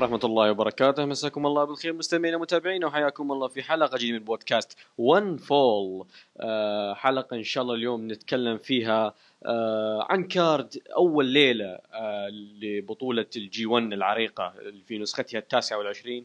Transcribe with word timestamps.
ورحمة 0.00 0.20
الله 0.24 0.50
وبركاته. 0.50 1.04
مساكم 1.04 1.46
الله 1.46 1.64
بالخير 1.64 1.92
مستمعينا 1.92 2.36
ومتابعينا 2.36 2.86
وحياكم 2.86 3.32
الله 3.32 3.48
في 3.48 3.62
حلقة 3.62 3.98
جديدة 3.98 4.18
من 4.18 4.24
بودكاست 4.24 4.78
One 4.98 5.36
Fall 5.36 6.06
آه 6.40 6.94
حلقة 6.94 7.36
إن 7.36 7.42
شاء 7.42 7.62
الله 7.62 7.74
اليوم 7.74 8.12
نتكلم 8.12 8.58
فيها 8.58 9.14
آه 9.46 10.06
عن 10.10 10.24
card 10.24 10.76
أول 10.96 11.26
ليلة 11.26 11.78
آه 11.92 12.28
لبطولة 12.62 13.26
ال 13.36 13.51
G 13.51 13.66
1 13.66 13.92
العريقة 13.92 14.54
في 14.86 14.98
نسختها 14.98 15.38
التاسعة 15.38 15.78
والعشرين. 15.78 16.24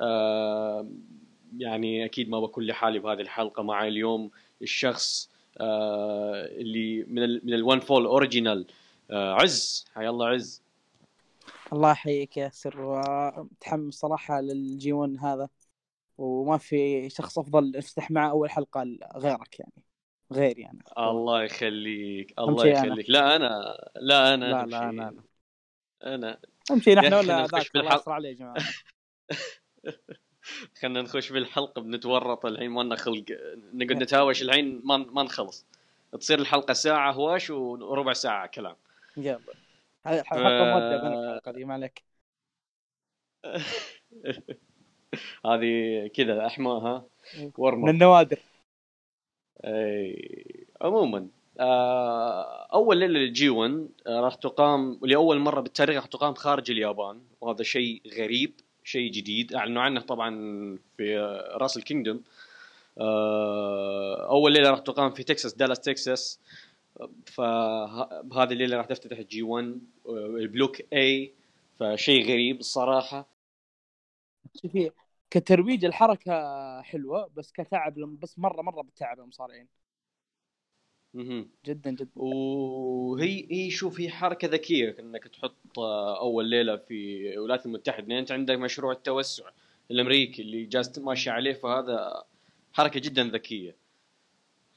آه 0.00 0.86
يعني 1.58 2.04
أكيد 2.04 2.28
ما 2.30 2.40
بكون 2.40 2.66
لحالي 2.66 2.98
بهذه 2.98 3.20
الحلقة 3.20 3.62
معي 3.62 3.88
اليوم 3.88 4.30
الشخص 4.62 5.30
آه 5.60 6.46
اللي 6.46 7.04
من 7.08 7.22
ال 7.24 7.40
من 7.44 7.54
ال 7.54 7.60
One 7.60 7.80
Fall 7.80 8.06
original 8.06 8.66
عز. 9.10 9.86
حيا 9.94 10.10
الله 10.10 10.26
عز. 10.28 10.61
الله 11.72 11.90
يحييك 11.90 12.36
ياسر 12.36 12.80
ومتحمس 12.80 13.94
صراحة 13.94 14.40
للجي 14.40 14.92
1 14.92 15.16
هذا. 15.20 15.48
وما 16.18 16.58
في 16.58 17.10
شخص 17.10 17.38
أفضل 17.38 17.76
افتح 17.76 18.10
معه 18.10 18.30
أول 18.30 18.50
حلقة 18.50 18.82
غيرك 19.16 19.60
يعني 19.60 19.82
غيري 20.32 20.64
أنا. 20.66 21.10
الله 21.10 21.42
يخليك 21.42 22.34
الله 22.38 22.52
أمشي 22.52 22.78
أنا. 22.78 22.86
يخليك. 22.86 23.10
لا 23.10 23.36
أنا 23.36 23.78
لا 23.96 24.34
أنا 24.34 24.44
لا 24.44 24.66
لا 24.66 24.78
شيء. 24.78 24.88
أنا 24.88 25.08
أنا 25.08 25.22
أنا 26.14 26.38
أمشي 26.70 26.94
نحن 26.94 27.12
يا 27.12 27.18
ولا 27.18 27.46
ذاك؟ 27.46 27.76
الله. 27.76 27.94
يستر 27.94 28.12
عليه 28.12 28.28
يا 28.28 28.34
جماعة. 28.34 28.54
خلينا 30.80 31.02
نخش 31.02 31.32
بالحلقة 31.32 31.82
بنتورط 31.82 32.46
الحين 32.46 32.70
ما 32.70 32.82
لنا 32.82 32.96
خلق 32.96 33.24
نقعد 33.74 34.02
نتهاوش 34.02 34.42
الحين 34.42 34.80
ما 34.84 34.96
ما 34.96 35.22
نخلص. 35.22 35.66
تصير 36.20 36.38
الحلقة 36.38 36.74
ساعة 36.74 37.12
هواش 37.12 37.50
وربع 37.50 38.12
ساعة 38.12 38.46
كلام. 38.46 38.76
يلا. 39.16 39.38
بين 41.02 41.12
الحلقة 41.12 41.52
دي 41.52 41.64
ما 41.64 41.74
عليك. 41.74 42.02
هذه 45.46 46.06
كذا 46.14 46.46
احماها 46.46 47.04
من 47.38 47.50
ورمه 47.58 47.90
النوادر. 47.90 48.38
أي 49.64 50.66
عموما 50.80 51.28
آه، 51.60 52.68
أول 52.72 52.98
ليلة 52.98 53.18
للجي 53.18 53.48
1 53.48 53.88
آه، 54.06 54.20
راح 54.20 54.34
تقام 54.34 54.98
لأول 55.02 55.38
مرة 55.38 55.60
بالتاريخ 55.60 55.96
راح 55.96 56.06
تقام 56.06 56.34
خارج 56.34 56.70
اليابان 56.70 57.20
وهذا 57.40 57.62
شيء 57.62 58.02
غريب 58.16 58.52
شيء 58.84 59.10
جديد. 59.10 59.54
أعلنوا 59.54 59.82
عنه 59.82 60.00
طبعا 60.00 60.30
في 60.96 61.18
Wrestle 61.54 61.76
Kingdom 61.76 62.22
آه، 62.98 64.30
أول 64.30 64.52
ليلة 64.52 64.70
راح 64.70 64.78
تقام 64.78 65.10
في 65.10 65.22
تكساس 65.24 65.54
دالاس 65.54 65.80
تكساس. 65.80 66.40
فبهذه 67.26 68.52
الليلة 68.52 68.76
راح 68.76 68.86
تفتتح 68.86 69.18
ال 69.18 69.30
G 69.30 69.42
1 69.42 69.80
آه، 70.08 70.10
ال 70.26 70.35
block 70.35 70.82
A 70.92 71.32
فشيء 71.80 72.24
غريب 72.24 72.60
الصراحة. 72.60 73.28
شوفي 74.54 74.90
كترويج 75.30 75.84
الحركة 75.84 76.32
حلوة 76.82 77.26
بس 77.36 77.52
كتعب 77.52 77.94
بس 77.94 78.38
مرة 78.38 78.62
مرة 78.62 78.82
بتعب 78.82 79.20
المصارعين 79.20 79.68
مهم. 81.14 81.50
جدا 81.64 81.90
جدا. 81.90 82.12
وهي 82.16 83.46
هي 83.52 83.70
شوف 83.70 84.00
هي 84.00 84.10
حركة 84.10 84.48
ذكية 84.48 84.96
إنك 85.00 85.24
تحط 85.28 85.78
آه، 85.78 86.20
أول 86.20 86.50
ليلة 86.50 86.76
في 86.76 86.94
الولايات 87.34 87.66
المتحدة. 87.66 88.06
لأن 88.08 88.18
أنت 88.18 88.32
عندك 88.32 88.56
مشروع 88.58 88.92
التوسع 88.92 89.50
الأمريكي 89.90 90.42
اللي 90.42 90.64
جالس 90.64 90.98
ماشي 90.98 91.30
عليه 91.30 91.54
فهذا 91.54 92.24
حركة 92.72 93.00
جدا 93.00 93.24
ذكية. 93.24 93.76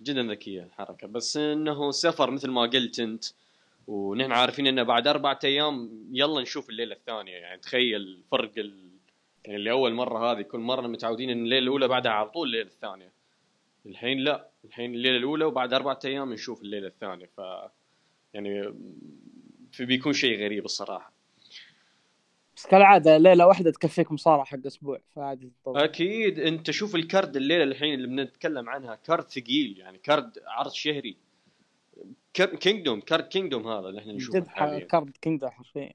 جدا 0.02 0.24
ذكية 0.24 0.64
الحركة. 0.64 1.08
بس 1.08 1.38
إنه 1.38 1.92
سفر 1.92 2.32
مثل 2.32 2.50
ما 2.50 2.62
قلت 2.62 3.00
أنت 3.00 3.26
ونحن 3.88 4.32
عارفين 4.32 4.68
إنه 4.68 4.84
بعد 4.84 5.08
أربعة 5.08 5.40
أيام 5.44 5.90
يلا 6.12 6.42
نشوف 6.42 6.70
الليلة 6.70 6.96
الثانية. 6.96 7.34
يعني 7.34 7.62
تخيل 7.62 8.24
فرق 8.32 8.52
ال... 8.58 8.90
يعني 9.46 9.58
اللي 9.58 9.72
أول 9.72 9.94
مرة 9.94 10.32
هذه 10.32 10.42
كل 10.42 10.60
مرة 10.60 10.88
متعودين 10.88 11.30
إن 11.30 11.44
الليلة 11.44 11.64
الأولى 11.64 11.88
بعدها 11.88 12.12
على 12.12 12.30
طول 12.30 12.48
الليلة 12.48 12.70
الثانية. 12.70 13.12
الحين 13.86 14.20
لا 14.20 14.50
الحين 14.66 14.94
الليلة 14.94 15.18
الأولى 15.18 15.46
وبعد 15.46 15.74
أربعة 15.74 16.00
أيام 16.06 16.34
نشوف 16.34 16.62
الليلة 16.62 16.88
الثانية. 16.88 17.26
ف 17.26 17.42
يعني 18.34 18.74
في 19.72 19.86
بيكون 19.86 20.14
شيء 20.14 20.44
غريب 20.44 20.66
الصراحة. 20.66 21.15
بس 22.66 22.72
كالعادة 22.72 23.18
ليلة 23.18 23.48
واحدة 23.48 23.72
تكفيك 23.72 24.12
مصارعة 24.12 24.46
حق 24.46 24.66
أسبوع 24.66 25.00
فعادي. 25.16 25.52
أكيد. 25.68 26.40
أنت 26.40 26.72
شوف 26.72 26.96
ال 26.96 27.04
card 27.04 27.36
الليلة 27.36 27.64
الحين 27.64 27.94
اللي 27.94 28.08
بنتكلم 28.08 28.70
عنها 28.70 28.96
card 28.96 29.30
ثقيل 29.30 29.78
يعني 29.78 29.98
card 29.98 30.40
عرض 30.48 30.72
شهري. 30.72 31.18
Kingdom 32.34 33.02
card 33.02 33.28
Kingdom 33.28 33.68
هذا 33.68 33.90
اللي 33.90 34.02
إحنا 34.02 34.14
نشوفه 34.14 34.40
جد 34.40 34.84
card 34.84 35.18
Kingdom 35.22 35.50
حرفيا. 35.50 35.94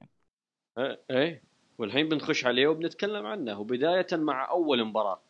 إيه. 1.11 1.41
والحين 1.77 2.09
بنخش 2.09 2.45
عليه 2.45 2.67
وبنتكلم 2.67 3.25
عنه. 3.25 3.59
وبداية 3.59 4.07
مع 4.13 4.49
أول 4.49 4.83
مباراة. 4.83 5.21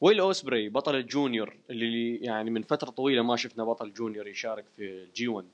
ويل 0.00 0.20
أوسبري 0.20 0.68
بطل 0.68 0.94
ال 0.94 1.03
junior 1.03 1.56
اللي 1.70 2.16
يعني 2.16 2.50
من 2.50 2.62
فترة 2.62 2.90
طويلة 2.90 3.22
ما 3.22 3.36
شفنا 3.36 3.64
بطل 3.64 3.92
junior 3.92 4.26
يشارك 4.26 4.64
في 4.76 5.06
G 5.14 5.28
1 5.28 5.46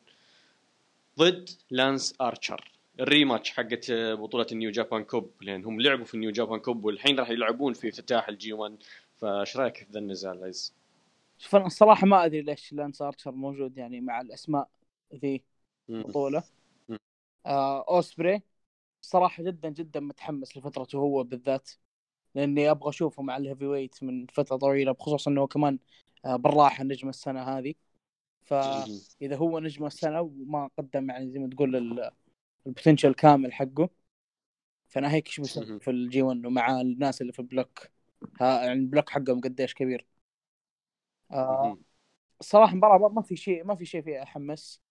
ضد 1.19 1.51
لانس 1.71 2.15
أرشر. 2.21 2.74
ال 3.01 3.07
rematch 3.07 3.51
حقت 3.51 3.93
بطولة 3.93 4.47
ال 4.53 4.57
New 4.57 4.71
Japan 4.71 5.05
Cup 5.05 5.31
لأن 5.41 5.65
هم 5.65 5.81
لعبوا 5.81 6.05
في 6.05 6.15
ال 6.15 6.19
New 6.19 6.31
Japan 6.31 6.61
Cup 6.61 6.85
والحين 6.85 7.19
راح 7.19 7.31
يلعبون 7.31 7.73
في 7.73 7.89
افتتاح 7.89 8.29
ال 8.29 8.41
G 8.41 8.53
1 8.53 8.77
فايش 9.17 9.57
رأيك 9.57 9.77
في 9.77 9.87
ذا 9.93 9.99
النزال 9.99 10.45
عز؟ 10.45 10.75
شوف 11.39 11.57
أنا 11.57 11.67
الصراحة 11.67 12.07
ما 12.07 12.25
أدري 12.25 12.43
ليش 12.43 12.73
لانس 12.73 13.03
أرشر 13.03 13.33
موجود 13.33 13.79
يعني 13.79 14.01
مع 14.01 14.21
الأسماء 14.21 14.69
ذي 15.15 15.43
مم. 15.89 16.05
آه 17.47 17.85
أوسبري 17.89 18.43
صراحة 19.01 19.43
جدا 19.43 19.69
جدا 19.69 20.01
متحمس 20.01 20.57
لفترته 20.57 20.99
هو 20.99 21.23
بالذات 21.23 21.71
لأني 22.35 22.71
أبغى 22.71 22.89
أشوفه 22.89 23.23
مع 23.23 23.37
ال 23.37 23.67
heavyweight 23.67 24.03
من 24.03 24.27
فترة 24.27 24.57
طويلة 24.57 24.93
بخصوص 24.93 25.29
أنه 25.29 25.47
كمان 25.47 25.79
آه 26.25 26.37
بالراحة 26.37 26.85
نجم 26.85 27.09
السنة 27.09 27.43
هذه. 27.43 27.75
فإذا 28.45 29.37
هو 29.37 29.59
نجم 29.61 29.87
السنة 29.87 30.21
وما 30.21 30.71
قدم 30.79 31.11
يعني 31.11 31.31
زي 31.31 31.39
ما 31.39 31.49
تقول 31.49 32.11
ال 32.67 32.72
potential 32.72 33.15
كامل 33.15 33.53
حقه. 33.53 33.89
فأنا 34.89 35.13
هيك 35.13 35.41
بسوي 35.41 35.67
مهم. 35.67 35.79
في 35.79 35.91
ال 35.91 36.07
G 36.07 36.23
1 36.23 36.47
ومع 36.47 36.81
الناس 36.81 37.21
اللي 37.21 37.33
في 37.33 37.39
ال 37.39 37.47
block 37.47 37.89
ها 38.41 38.65
يعني 38.65 38.81
ال 38.81 38.86
block 38.86 39.11
حقهم 39.11 39.41
قديش 39.41 39.75
كبير. 39.75 40.07
آه. 41.31 41.79
الصراحه 42.41 42.75
مباراه 42.75 43.09
ما 43.09 43.23
في 43.23 43.37
شيء 43.37 43.65
ما 43.65 43.75
في 43.75 43.85
شيء 43.85 44.03
فيها 44.03 44.23
أحمس. 44.23 44.83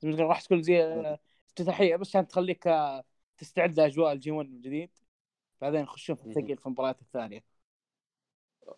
زي 0.00 0.08
ما 0.08 0.16
تقول 0.16 0.28
راح 0.28 0.40
تكون 0.40 0.62
زي 0.62 0.82
افتتاحيه 1.48 1.96
بس 1.96 2.08
عشان 2.08 2.28
تخليك 2.28 2.66
آه، 2.66 3.04
تستعد 3.38 3.80
لأجواء 3.80 4.12
ال 4.12 4.21
G 4.21 4.30
1 4.30 4.50
من 4.50 4.60
جديد 4.60 4.90
بعدين 5.60 5.80
يخشون 5.80 6.16
في 6.16 6.26
الثقيل 6.26 6.56
في 6.58 6.66
المباريات 6.66 7.02
الثانية. 7.02 7.44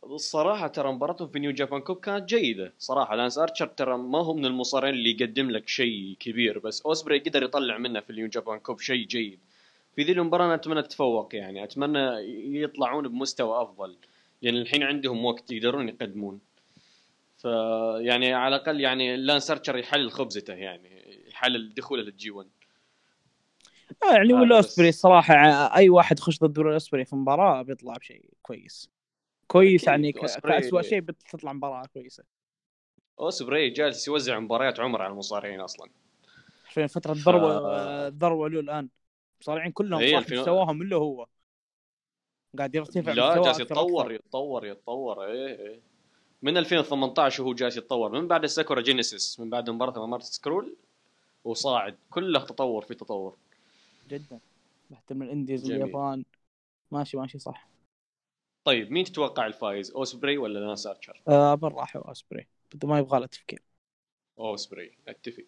الصراحه 0.05 0.67
ترى 0.67 0.93
مباراتهم 0.93 1.29
في 1.29 1.39
New 1.39 1.51
Japan 1.51 1.81
Cup 1.81 2.01
كانت 2.01 2.29
جيدة. 2.29 2.73
صراحة 2.79 3.17
لانس 3.17 3.39
ارشر 3.39 3.67
ترى 3.67 3.97
ما 3.99 4.19
هو 4.19 4.35
من 4.35 4.47
المصارعين 4.47 4.95
اللي 4.95 5.11
يقدم 5.11 5.51
لك 5.51 5.69
شيء 5.69 6.17
كبير 6.21 6.59
بس 6.59 6.83
اوسبري 6.83 7.19
قدر 7.19 7.43
يطلع 7.43 7.79
منه 7.79 8.01
في 8.01 8.11
ال 8.11 8.15
New 8.15 8.29
Japan 8.29 8.59
Cup 8.59 8.81
شيء 8.81 9.07
جيد. 9.07 9.39
في 9.97 10.03
ذي 10.03 10.13
المباراة 10.13 10.45
أنا 10.47 10.55
أتمنى 10.55 10.83
تتفوق 10.83 11.35
يعني. 11.35 11.65
أتمنى 11.65 12.01
يطلعون 12.63 13.09
بمستوى 13.09 13.63
أفضل. 13.63 13.97
لأن 14.43 14.57
الحين 14.57 14.83
عندهم 14.83 15.25
وقت 15.25 15.51
يقدرون 15.51 15.89
يقدمون. 15.89 16.41
ف 17.39 17.45
يعني 18.01 18.33
على 18.35 18.57
الأقل 18.57 18.81
يعني 18.81 19.17
لانس 19.17 19.51
ارشر 19.51 19.77
يحلل 19.77 20.11
خبزته 20.13 20.55
يعني 20.55 20.91
يحلل 21.29 21.75
دخوله 21.75 22.03
لل 22.03 22.31
G1 22.31 22.49
آه 24.03 24.15
يعني 24.15 24.29
هذا 24.29 24.41
ويل 24.41 24.49
بس. 24.49 24.55
اوسبري 24.55 24.89
الصراحه 24.89 25.35
آه، 25.35 25.77
أي 25.77 25.89
واحد 25.89 26.19
يخش 26.19 26.39
ضد 26.39 26.59
ويل 26.59 26.73
اوسبري 26.73 27.05
في 27.05 27.17
مباراة 27.17 27.63
بيطلع 27.63 27.97
بشيء 27.97 28.25
كويس. 28.43 28.91
كويس 29.51 29.87
يعني 29.87 30.13
أوسبري- 30.13 30.41
كأسوأ 30.41 30.83
شيء 30.83 31.01
بتطلع 31.01 31.53
مباراة 31.53 31.87
كويسة. 31.95 32.25
اوسبري 33.21 33.71
جالس 33.71 34.09
يوزع 34.09 34.39
مباريات 34.39 34.81
عمره 34.81 35.03
على 35.03 35.13
المصارعين 35.13 35.61
أصلا. 35.61 35.91
في 36.73 36.89
فترة 36.89 37.13
ذروه 37.17 37.61
ف- 38.11 38.13
ذروه 38.15 38.49
له 38.49 38.61
الآن. 38.61 38.89
المصارعين 39.37 39.73
كلهم 39.73 40.01
إيه، 40.01 40.15
راح 40.15 40.23
الفين- 40.23 40.39
مستواهم 40.41 40.83
الا 40.83 40.97
هو. 40.97 41.27
قاعد 42.59 42.75
يرتفع 42.75 43.13
لا 43.13 43.43
جالس 43.43 43.61
يتطور. 43.61 44.13
يتطور 44.13 44.67
يتطور 44.67 45.25
إيه 45.25 45.59
إيه. 45.59 45.81
من 46.43 46.57
2018 46.57 47.43
وهو 47.43 47.55
جالس 47.55 47.77
يتطور. 47.77 48.11
من 48.21 48.29
بعد 48.29 48.45
ال 48.45 48.50
Sakura 48.50 48.81
Genesis 48.81 49.41
من 49.41 49.51
بعد 49.51 49.71
مباراة 49.71 50.07
مباراة 50.07 50.23
سكورل 50.23 50.77
وصاعد 51.45 51.97
كله 52.11 52.41
تطور 52.45 52.83
في 52.85 52.95
تطور. 52.95 53.37
جدا. 54.09 54.41
تحت 54.91 55.13
من 55.13 55.23
ال 55.23 55.29
indies 55.29 55.65
جميل. 55.69 55.83
اليابان 55.83 56.25
ماشي 56.91 57.17
ماشي 57.17 57.39
صح. 57.39 57.70
طيب 58.65 58.91
مين 58.93 59.05
تتوقع 59.05 59.47
الفايز 59.47 59.91
أوسبري 59.91 60.39
ولا 60.39 60.67
لانس 60.67 60.87
آرشر؟ 60.87 61.21
آه 61.29 61.55
بالراحه 61.55 62.13
بده 62.75 62.89
ما 62.89 62.99
يبغى 62.99 63.21
له 63.21 63.27
تفكير. 63.27 63.63
أوسبري 64.39 64.93
أتفق. 65.09 65.47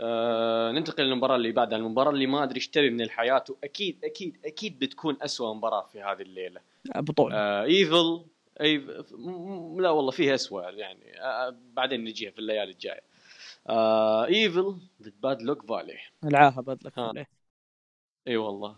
آه 0.00 0.72
ننتقل 0.72 1.04
للمباراة 1.04 1.36
اللي 1.36 1.52
بعدها. 1.52 1.78
المباراة 1.78 2.10
اللي 2.10 2.26
ما 2.26 2.42
أدري 2.42 2.56
إيش 2.56 2.68
تبي 2.68 2.90
من 2.90 3.00
الحياة 3.00 3.44
وأكيد 3.48 4.04
أكيد 4.04 4.38
أكيد 4.44 4.78
بتكون 4.78 5.16
أسوأ 5.22 5.54
مباراة 5.54 5.86
في 5.86 6.02
هذه 6.02 6.22
الليلة. 6.22 6.60
آه، 6.96 7.00
بطولة. 7.00 7.36
آه 7.36 7.64
إيفل 7.64 8.24
م- 9.12 9.80
لا 9.80 9.90
والله 9.90 10.10
فيها 10.10 10.34
اسوء 10.34 10.74
يعني. 10.74 11.20
آه 11.20 11.56
بعدين 11.72 12.04
نجيها 12.04 12.30
في 12.30 12.38
الليالي 12.38 12.72
الجاية. 12.72 13.02
آه 13.68 14.26
إيفل 14.26 14.76
ضد 15.02 15.20
Bad 15.20 15.42
Luck 15.42 15.66
Fale. 15.66 15.98
العاهة 16.24 16.60
Bad 16.60 16.76
Luck 16.76 16.98
ها. 16.98 17.08
عليه 17.08 17.28
إي 18.28 18.36
والله. 18.36 18.76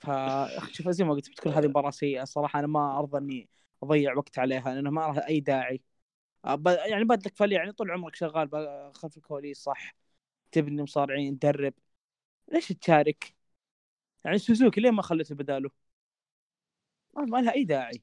فا 0.00 0.48
شوف 0.72 0.88
زي 0.88 1.04
ما 1.04 1.12
قلت 1.12 1.30
بتكون 1.30 1.52
هذه 1.52 1.66
مباراة 1.68 1.90
سيئة. 1.90 2.24
صراحة 2.24 2.58
أنا 2.58 2.66
ما 2.66 2.98
أرضى 2.98 3.18
إني 3.18 3.48
أضيع 3.82 4.14
وقت 4.16 4.38
عليها 4.38 4.74
لأنه 4.74 4.90
ما 4.90 5.00
لها 5.00 5.28
أي 5.28 5.40
داعي. 5.40 5.80
أب- 6.48 6.68
يعني 6.90 7.04
Bad 7.04 7.18
Luck 7.18 7.36
Fale 7.36 7.52
يعني 7.52 7.72
طول 7.72 7.90
عمرك 7.90 8.14
شغال 8.16 8.50
خلف 8.96 9.16
الكواليس 9.16 9.58
صح؟ 9.64 9.94
تبني 10.52 10.82
مصارعين 10.82 11.38
تدرب. 11.38 11.74
ليش 12.52 12.68
تشارك؟ 12.68 13.34
يعني 14.24 14.38
سوزوكي 14.38 14.80
ليه 14.80 14.90
ما 14.90 15.02
خليته 15.02 15.34
بداله؟ 15.34 15.70
ما 17.16 17.38
لها 17.40 17.54
أي 17.54 17.64
داعي. 17.64 18.02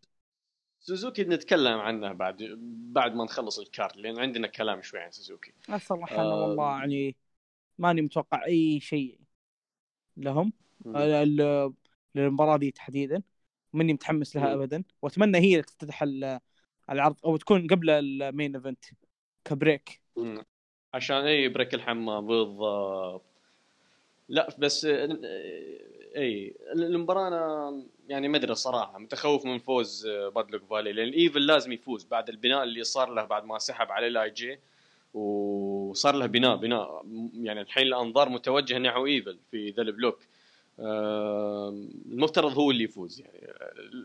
سوزوكي 0.79 1.23
نتكلم 1.23 1.79
عنه 1.79 2.13
بعد 2.13 2.37
بعد 2.93 3.15
ما 3.15 3.23
نخلص 3.23 3.59
ال 3.59 3.67
card 3.67 3.97
لأن 3.97 4.19
عندنا 4.19 4.47
كلام 4.47 4.81
شوي 4.81 4.99
عن 4.99 5.11
سوزوكي. 5.11 5.53
الصراحه 5.69 6.15
أنا 6.21 6.33
آه. 6.33 6.41
والله 6.49 6.79
يعني 6.79 7.15
ماني 7.77 8.01
متوقع 8.01 8.45
أي 8.45 8.79
شيء 8.79 9.19
لهم. 10.17 10.53
للمباراة 12.15 12.57
دي 12.57 12.71
تحديدا. 12.71 13.21
ماني 13.73 13.93
متحمس 13.93 14.35
لها. 14.35 14.53
ابدا. 14.53 14.83
وأتمنى 15.01 15.37
هي 15.37 15.51
اللي 15.51 15.63
تفتتح 15.63 16.03
ال- 16.03 16.39
العرض 16.89 17.15
أو 17.25 17.37
تكون 17.37 17.67
قبل 17.67 17.89
ال 17.89 18.02
main 18.02 18.55
event 18.55 18.85
ك 19.45 19.53
break. 19.53 20.01
عشان 20.93 21.15
اي 21.17 21.47
break 21.47 21.73
الحمام؟ 21.73 22.27
بالضبط. 22.27 23.25
لا 24.29 24.55
بس 24.59 24.85
آه، 24.85 25.19
اي 26.15 26.55
المباراة 26.75 27.27
أنا 27.27 27.83
يعني 28.07 28.27
ما 28.27 28.37
أدري 28.37 28.55
صراحة. 28.55 28.97
متخوف 28.99 29.45
من 29.45 29.57
فوز 29.57 30.05
آه، 30.05 30.29
Bad 30.29 30.44
Luck 30.44 30.63
Fale 30.63 30.93
لأن 30.93 31.09
إيفل 31.13 31.45
لازم 31.45 31.71
يفوز 31.71 32.03
بعد 32.03 32.29
البناء 32.29 32.63
اللي 32.63 32.83
صار 32.83 33.13
له 33.13 33.25
بعد 33.25 33.45
ما 33.45 33.59
سحب 33.59 33.91
عليه 33.91 34.07
الاي 34.07 34.29
جي. 34.29 34.59
وصار 35.13 36.15
له 36.15 36.25
بناء 36.25 36.55
بناء 36.55 37.05
يعني 37.33 37.61
الحين 37.61 37.87
الأنظار 37.87 38.29
متوجهة 38.29 38.77
نحو 38.77 39.05
إيفل 39.05 39.37
في 39.51 39.69
ذا 39.69 39.81
البلوك. 39.81 40.19
المفترض 40.79 42.57
هو 42.57 42.71
اللي 42.71 42.83
يفوز 42.83 43.19
يعني. 43.21 43.53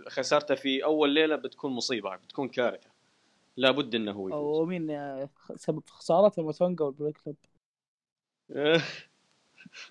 خسارته 0.08 0.54
في 0.54 0.84
أول 0.84 1.10
ليلة 1.10 1.36
بتكون 1.36 1.72
مصيبة 1.72 2.16
بتكون 2.16 2.48
كارثة. 2.48 2.90
لابد 3.56 3.94
إنه 3.94 4.12
هو 4.12 4.28
يفوز. 4.28 4.58
ومين 4.60 4.96
سبب 5.56 5.82
خساره 5.88 6.32
الموتونجا 6.38 6.84
والبريك 6.84 7.18
كلوب. 7.18 7.36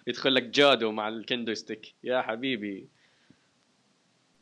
يدخل 0.08 0.36
لك 0.36 0.44
جادو 0.44 0.92
مع 0.92 1.08
الكندو 1.08 1.54
ستيك. 1.54 1.96
يا 2.04 2.22
حبيبي. 2.22 2.90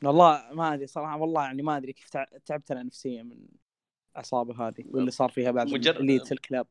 والله 0.04 0.54
ما 0.54 0.74
أدري 0.74 0.88
صراحة 0.88 1.18
والله 1.18 1.44
يعني 1.44 1.62
ما 1.62 1.78
أدري 1.78 1.94
كيف 1.94 2.10
تع- 2.10 2.38
تعبت 2.46 2.72
أنا 2.72 2.84
نفسيا 2.84 3.24
من 3.24 3.38
الأصابة 4.16 4.68
هذه 4.68 4.84
واللي 4.90 5.12
صار 5.12 5.30
فيها 5.30 5.52
بعد 5.52 5.68
مجرد- 5.68 5.96
اليت 6.02 6.32
الكلاب. 6.32 6.68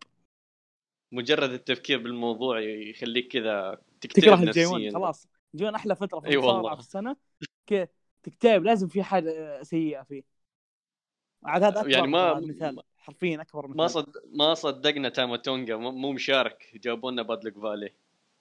مجرد 1.12 1.50
التفكير 1.50 1.98
بالموضوع 1.98 2.60
يخليك 2.60 3.28
كذا 3.32 3.80
تكره 4.00 4.12
تكتئب 4.12 4.32
الجي 4.48 4.66
1 4.66 4.78
نفسيا. 4.80 4.92
خلاص. 4.92 5.28
1 5.62 5.74
أحلى 5.74 5.96
فترة 5.96 6.20
في 6.20 6.26
أي 6.26 6.32
المصارعة 6.34 6.56
والله. 6.56 6.74
في 6.74 6.80
السنة. 6.80 7.16
كذا 7.66 7.88
تكتئب 8.22 8.64
لازم 8.64 8.88
في 8.88 9.02
حاجة 9.02 9.62
سيئة 9.62 10.02
فيه. 10.02 10.22
عاد 11.44 11.62
هذا 11.62 11.80
أكبر 11.80 11.90
يعني 11.90 12.06
ما- 12.06 12.40
مثال. 12.40 12.82
حرفيا 12.96 13.40
أكبر 13.40 13.66
مثال. 13.66 13.76
ما 13.76 13.86
صد 13.86 14.12
ما 14.32 14.54
صدقنا 14.54 15.08
تاما 15.08 15.36
تونجا 15.36 15.76
مو 15.76 15.90
مو 15.90 16.12
مشارك 16.12 16.70
جابوا 16.74 17.10
لنا 17.10 17.22
بادلك 17.22 17.58
فالي 17.58 17.92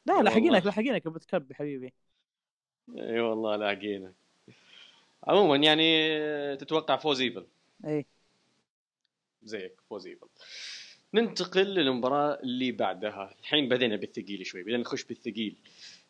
لا. 0.06 0.22
لاحقينك 0.22 0.66
لاحقينك 0.66 1.08
أبو 1.08 1.20
يا 1.34 1.56
حبيبي. 1.56 1.94
إي 2.98 3.20
والله 3.20 3.56
لاقينا 3.56 4.14
عموما 5.24 5.56
يعني 5.56 6.58
تتوقع 6.58 6.98
فوز 6.98 7.22
إيفل؟ 7.22 7.46
إي. 7.86 8.06
زيك 9.44 9.82
فوز 9.90 10.08
إيفل. 10.08 10.28
ننتقل 11.14 11.66
للمباراة 11.66 12.40
اللي 12.44 12.72
بعدها. 12.72 13.36
الحين 13.40 13.70
بدينا 13.70 13.96
بالثقيل 13.96 14.46
شوي 14.46 14.64
بدينا 14.64 14.78
نخش 14.78 15.04
بالثقيل. 15.04 15.56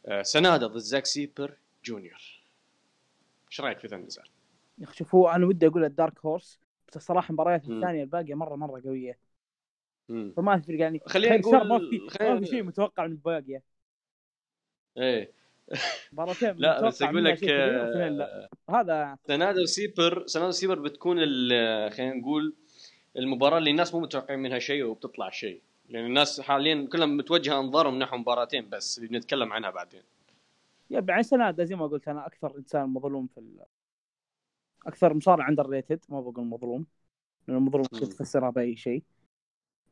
آه 0.06 0.22
سنادا 0.22 0.68
ضد 0.68 0.78
زاك 0.78 1.06
سيبر 1.06 1.58
جونيور 1.86 2.42
إيش 3.52 3.62
رأيك 3.62 3.80
في 3.80 3.88
ذا 3.88 3.98
النزال؟ 3.98 4.26
يا 4.78 4.84
أخي 4.84 4.96
شوف 4.96 5.16
هو 5.16 5.30
أنا 5.30 5.46
ودي 5.46 5.68
أقول 5.68 5.86
ال 5.86 5.94
dark 5.94 6.26
horse 6.26 6.60
بس 6.88 6.96
الصراحة 6.96 7.30
المباريات. 7.30 7.62
الثانية 7.62 8.04
الباقية 8.04 8.34
مره 8.34 8.56
مرة 8.56 8.82
قوية 8.86 9.18
مم. 10.10 10.34
فما 10.38 10.58
تفرق 10.58 10.80
يعني 10.80 11.02
خلينا 11.06 11.36
ما 11.36 11.64
نقول 11.64 11.90
في 11.90 12.24
ما 12.24 12.40
في 12.40 12.46
شيء 12.46 12.64
متوقع 12.64 13.08
من 13.08 13.12
الباقية 13.12 13.64
إيه 14.98 15.32
مباراتين 16.14 16.56
لا 16.58 16.88
بس 16.88 17.02
أقول 17.02 17.26
لك 17.26 17.44
لا 17.44 18.50
هذا 18.70 19.18
سنادا 19.28 19.62
وسيبر 19.62 20.28
سنادا 20.28 20.48
وسيبر 20.48 20.80
بتكون 20.80 21.18
خلينا 21.90 22.14
نقول 22.14 22.56
المباراة 23.18 23.58
اللي 23.58 23.72
الناس 23.72 23.94
مو 23.94 24.00
متوقعين 24.00 24.40
منها 24.40 24.60
شيء 24.60 24.84
وبتطلع 24.84 25.30
شيء 25.30 25.62
لأن 25.90 26.06
الناس 26.06 26.42
حاليا 26.42 26.88
كلها 26.92 27.06
متوجهه 27.06 27.60
أنظارهم 27.60 28.00
نحو 28.00 28.18
مباراتين 28.18 28.70
بس 28.70 28.98
اللي 28.98 29.10
بنتكلم 29.10 29.54
عنها 29.54 29.70
بعدين. 29.70 30.04
يا 30.90 31.06
يعني 31.10 31.24
سنادا 31.24 31.64
زي 31.64 31.76
ما 31.76 31.88
قلت 31.88 32.08
أنا 32.08 32.28
أكثر 32.28 32.58
إنسان 32.58 32.90
مظلوم 32.90 33.28
في 33.28 33.40
ال... 33.40 33.66
أكثر 34.88 35.14
مصارع 35.14 35.50
underrated 35.50 36.06
ما 36.10 36.22
بقول 36.22 36.46
مظلوم 36.46 36.86
لأنه 37.48 37.60
مظلوم. 37.60 37.86
تفسرها 37.86 38.50
بأي 38.50 38.76
شيء. 38.76 39.04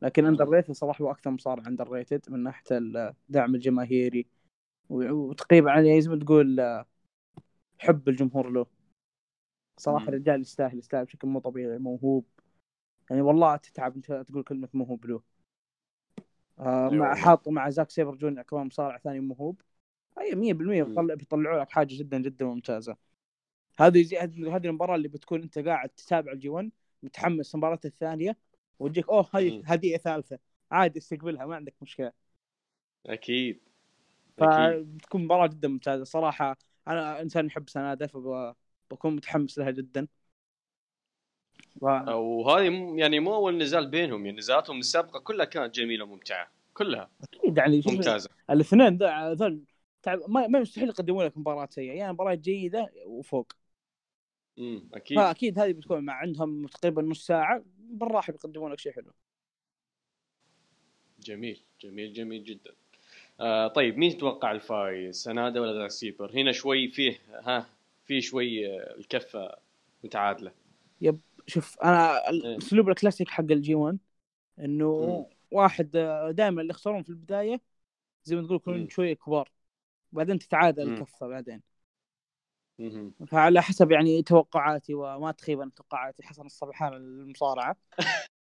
لكن 0.02 0.26
underrated 0.26 0.72
صراحة 0.72 1.06
هو 1.06 1.12
أكثر 1.12 1.32
مصارع 1.32 1.68
underrated 1.68 2.32
من 2.32 2.44
ناحية 2.44 2.66
الدعم 2.72 3.56
الجماهيري. 3.56 4.28
وتقريبا 4.90 6.00
زي 6.00 6.10
ما 6.10 6.20
تقول 6.20 6.84
حب 7.80 8.10
الجمهور 8.10 8.50
له. 8.50 8.66
صراحة. 9.78 10.08
الرجال 10.08 10.42
يستاهل 10.42 10.78
يستاهل 10.78 11.06
بشكل 11.06 11.28
مو 11.28 11.40
طبيعي 11.40 11.78
موهوب. 11.78 12.26
يعني 13.10 13.22
والله 13.22 13.56
تتعب 13.56 13.96
إنت 13.96 14.12
تقول 14.12 14.44
كلمة 14.44 14.70
موهوب 14.74 15.06
له. 15.06 15.22
آه 16.60 16.90
مع 16.90 16.90
والله. 16.90 17.16
حاط 17.16 17.50
مع 17.50 17.70
زاك 17.70 17.90
سيبر 17.90 18.16
جونيور 18.16 18.44
كمان 18.44 18.66
مصارع 18.68 18.98
ثاني 18.98 19.20
موهوب 19.20 19.62
اي 20.20 20.36
100% 20.36 20.84
مم. 20.84 20.90
بيطلع 20.90 21.14
بيطلعوا 21.16 21.62
لك 21.62 21.70
حاجة 21.70 21.98
جدا 21.98 22.18
جدا 22.22 22.46
ممتازة. 22.46 22.98
هذه 23.80 24.02
زي 24.04 24.18
هذه 24.18 24.68
المباراة 24.68 24.96
اللي 24.96 25.08
بتكون 25.08 25.42
أنت 25.42 25.60
قاعد 25.60 25.90
تتابع 25.90 26.32
ال 26.32 26.50
G1 26.50 26.72
متحمس 27.04 27.56
المباراة 27.56 27.80
الثانية 27.86 28.38
وتجيك 28.80 29.10
أوه 29.10 29.30
هذه. 29.34 29.64
هديه 29.66 29.98
ثالثة. 29.98 30.40
عادي 30.72 31.00
استقبلها 31.00 31.46
ما 31.46 31.56
عندك 31.56 31.76
مشكلة. 31.82 32.12
أكيد. 33.06 33.60
أكيد. 34.40 34.88
فبتكون 34.98 35.24
مباراة 35.26 35.48
جدا 35.48 35.68
ممتازة. 35.68 36.04
صراحة 36.04 36.58
أنا 36.88 37.22
إنسان 37.22 37.46
يحب 37.46 37.70
سناده 37.70 38.08
فبكون 38.08 39.16
متحمس 39.16 39.58
لها 39.58 39.72
جدا. 39.72 40.08
و... 41.82 41.88
وهذه 42.14 42.94
يعني 42.98 43.20
مو 43.20 43.36
أول 43.36 43.58
نزال 43.58 43.88
بينهم 43.88 44.26
يعني 44.26 44.38
نزالاتهم 44.38 44.80
السابقة 44.80 45.20
كلها 45.20 45.46
كانت 45.46 45.76
جميلة 45.76 46.04
وممتعة 46.04 46.48
كلها. 46.74 47.10
أكيد 47.24 47.58
يعني 47.58 47.82
ممتازة. 47.86 48.30
الاثنين 48.50 48.98
ذا- 48.98 49.34
ذول 49.34 49.64
تعب 50.04 50.20
ما, 50.28 50.48
ما 50.48 50.60
مستحيل 50.60 50.90
يقدمون 50.90 51.26
لك 51.26 51.38
مباراة 51.38 51.68
سيئة 51.72 51.94
يعني 51.94 52.14
مباراة 52.14 52.34
جيدة 52.34 52.90
وفوق. 53.06 53.54
امم 54.60 54.90
أكيد. 54.94 55.18
فأكيد 55.18 55.60
هذه 55.60 55.72
بتكون 55.72 56.06
مع 56.06 56.14
عندهم 56.14 56.68
تقريبا 56.68 57.02
نص 57.02 57.26
ساعة 57.26 57.64
بالراحة 57.78 58.34
بيقدمون 58.34 58.72
لك 58.72 58.80
شيء 58.80 58.92
حلو. 58.92 59.12
جميل 61.20 61.62
جميل 61.82 62.14
جميل 62.14 62.44
جدا. 62.44 62.72
آه 63.40 63.68
طيب 63.68 63.98
مين 63.98 64.18
تتوقع 64.18 64.52
الفايز؟ 64.52 65.16
سنادا 65.16 65.60
ولا 65.60 65.80
زاك 65.82 65.92
سيبر؟ 65.92 66.32
هنا 66.32 66.52
شوي 66.52 66.88
فيه 66.88 67.18
ها 67.30 67.66
في 68.06 68.22
شوي 68.22 68.68
آه، 68.68 68.96
الكفة 68.98 69.56
متعادلة. 70.04 70.52
شوف 71.48 71.80
أنا 71.80 72.18
إيه. 72.18 72.30
الاسلوب 72.30 72.90
الكلاسيك 72.90 73.30
حق 73.30 73.44
ال 73.52 73.76
G1 73.76 73.98
إنه. 74.60 75.26
واحد 75.52 75.92
دائما 76.32 76.62
اللي 76.62 76.72
يخسرون 76.72 77.04
في 77.04 77.10
البداية 77.10 77.62
زي 78.24 78.36
ما 78.36 78.42
تقول 78.42 78.56
يكونون. 78.56 78.90
شوية 78.90 79.14
كبار 79.14 79.52
بعدين 80.12 80.40
تتعادل. 80.40 80.94
الكفه 80.94 81.28
بعدين. 81.28 81.62
فعلى 83.28 83.62
حسب 83.62 83.92
يعني 83.92 84.24
توقعاتي 84.24 84.94
وما 84.94 85.32
تخيب 85.32 85.62
عن 85.62 85.74
توقعاتي 85.74 86.24
حسن 86.24 86.46
الصبحان 86.46 86.94
المصارعة 86.94 87.76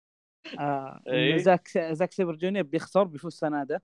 آه 0.60 1.02
إيه. 1.06 1.36
زاك 1.36 1.68
زاك 1.78 2.12
سيبر 2.12 2.34
جونيور 2.34 2.64
بيخسر 2.64 3.04
بيفوز 3.04 3.34
سنادة 3.34 3.82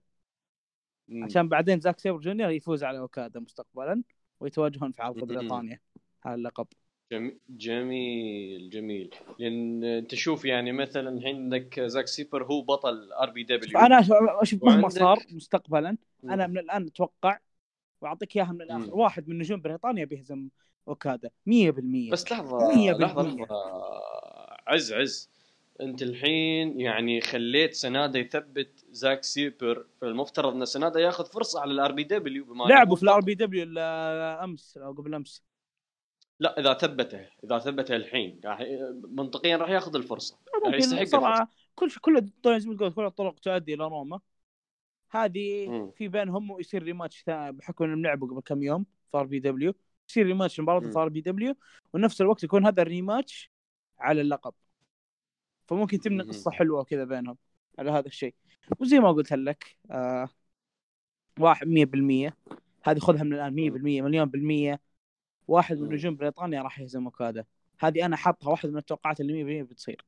مم. 1.09 1.25
عشان 1.25 1.49
بعدين 1.49 1.81
زاك 1.81 1.99
سيبر 1.99 2.19
جونيور 2.19 2.51
يفوز 2.51 2.85
على 2.85 2.99
أوكادا 2.99 3.41
مستقبلا 3.41 4.03
ويتواجهون 4.41 4.93
في 4.93 5.03
عرض. 5.03 5.25
بريطانيا 5.25 5.81
على 6.25 6.35
اللقب 6.35 6.67
جميل 7.13 7.39
جميل 7.49 8.71
جميل. 8.71 9.15
لأن 9.39 9.85
أنت 9.85 10.15
شوف 10.15 10.45
يعني 10.45 10.73
مثلا 10.73 11.09
الحين 11.19 11.37
عندك 11.37 11.81
زاك 11.81 12.07
سيبر 12.07 12.45
هو 12.45 12.63
بطل 12.63 13.13
RPW 13.13 13.79
فانا 13.81 14.01
أش- 14.03 14.07
أشوف 14.43 14.65
مهما 14.65 14.83
وعندك- 14.83 14.99
صار 14.99 15.19
مستقبلا؟ 15.31 15.97
أنا 16.25 16.47
من 16.47 16.59
الآن 16.59 16.87
أتوقع 16.87 17.39
وأعطيك 18.01 18.37
إياها 18.37 18.53
من 18.53 18.63
الآخر 18.63 18.87
مم. 18.87 19.01
واحد 19.01 19.29
من 19.29 19.39
نجوم 19.39 19.61
بريطانيا 19.61 20.05
بيهزم 20.05 20.49
أوكادا 20.89 21.31
100% 21.47 22.11
بس 22.13 22.33
لحظة 22.33 22.77
مية 22.77 22.93
لحظة 22.93 23.23
بالمية. 23.23 23.45
لحظة. 23.45 23.57
عز 24.67 24.93
عز. 24.93 25.31
أنت 25.81 26.03
الحين 26.03 26.81
يعني 26.81 27.21
خليت 27.21 27.75
سنادا 27.75 28.19
يثبت 28.19 28.85
زاك 28.91 29.25
سيبر 29.25 29.87
فالمفترض 30.01 30.55
أن 30.55 30.65
سنادا 30.65 31.01
ياخذ 31.01 31.25
فرصة 31.27 31.61
على 31.61 31.71
ال 31.73 31.93
RPW 31.93 32.55
لعبوا 32.69 32.97
في 32.97 33.03
ال 33.03 33.12
R 33.12 33.21
PW 33.21 33.67
أمس 33.79 34.77
أو 34.79 34.93
قبل 34.93 35.15
أمس. 35.15 35.43
لا 36.41 36.61
إذا 36.61 36.75
ثبته 36.75 37.29
إذا 37.45 37.59
ثبته 37.59 37.97
الحين 37.97 38.41
راح 38.45 38.65
منطقيا 39.09 39.57
راح 39.57 39.71
ياخذ 39.71 39.97
الفرصة. 39.97 40.39
راح 40.65 40.75
يستحق 40.75 40.99
ممكن 40.99 41.11
صراحة 41.11 41.51
كل 41.75 41.91
كل 42.01 42.17
الطرق 42.17 42.57
زي 42.57 42.69
ما 42.69 42.77
تقول 42.77 42.93
كل 42.93 43.05
الطرق 43.05 43.39
تؤدي 43.39 43.75
إلى 43.75 43.85
روما. 43.85 44.21
هذه. 45.11 45.93
في 45.97 46.09
بينهم 46.09 46.51
ويصير 46.51 46.83
rematch 46.83 47.25
بحكم 47.29 47.85
إنهم 47.85 48.03
لعبوا 48.03 48.29
قبل 48.29 48.41
كم 48.41 48.63
يوم 48.63 48.87
في 49.13 49.19
RPW. 49.19 49.75
يصير 50.09 50.27
rematch 50.27 50.61
مباراه 50.61 50.81
مم. 50.81 50.91
ضد 50.91 50.97
RPW. 50.97 51.55
ونفس 51.93 52.21
الوقت 52.21 52.45
يكون 52.45 52.67
هذا 52.67 52.83
ال 52.83 52.91
rematch 52.91 53.51
على 53.99 54.21
اللقب. 54.21 54.55
فممكن 55.67 56.01
تبني. 56.01 56.23
قصة 56.23 56.51
حلوة 56.51 56.85
كذا 56.85 57.05
بينهم 57.05 57.37
على 57.79 57.91
هذا 57.91 58.07
الشيء. 58.07 58.35
وزي 58.79 58.99
ما 58.99 59.13
قلت 59.13 59.33
لك 59.33 59.77
آه 59.91 60.29
واحد 61.41 61.67
100% 61.67 62.37
هذه 62.83 62.99
خذها 62.99 63.23
من 63.23 63.33
الآن 63.33 63.55
100% 63.55 64.03
مليون 64.03 64.25
بالمية. 64.25 64.88
واحد 65.49 65.79
من. 65.79 65.93
نجوم 65.93 66.17
بريطانيا 66.17 66.63
راح 66.63 66.81
يهزم 66.81 67.05
اوكادا 67.05 67.45
هذه 67.79 68.07
أنا 68.07 68.17
حاطها 68.17 68.51
واحدة 68.51 68.73
من 68.73 68.79
التوقعات 68.79 69.21
اللي 69.21 69.65
100% 69.65 69.71
بتصير 69.71 70.05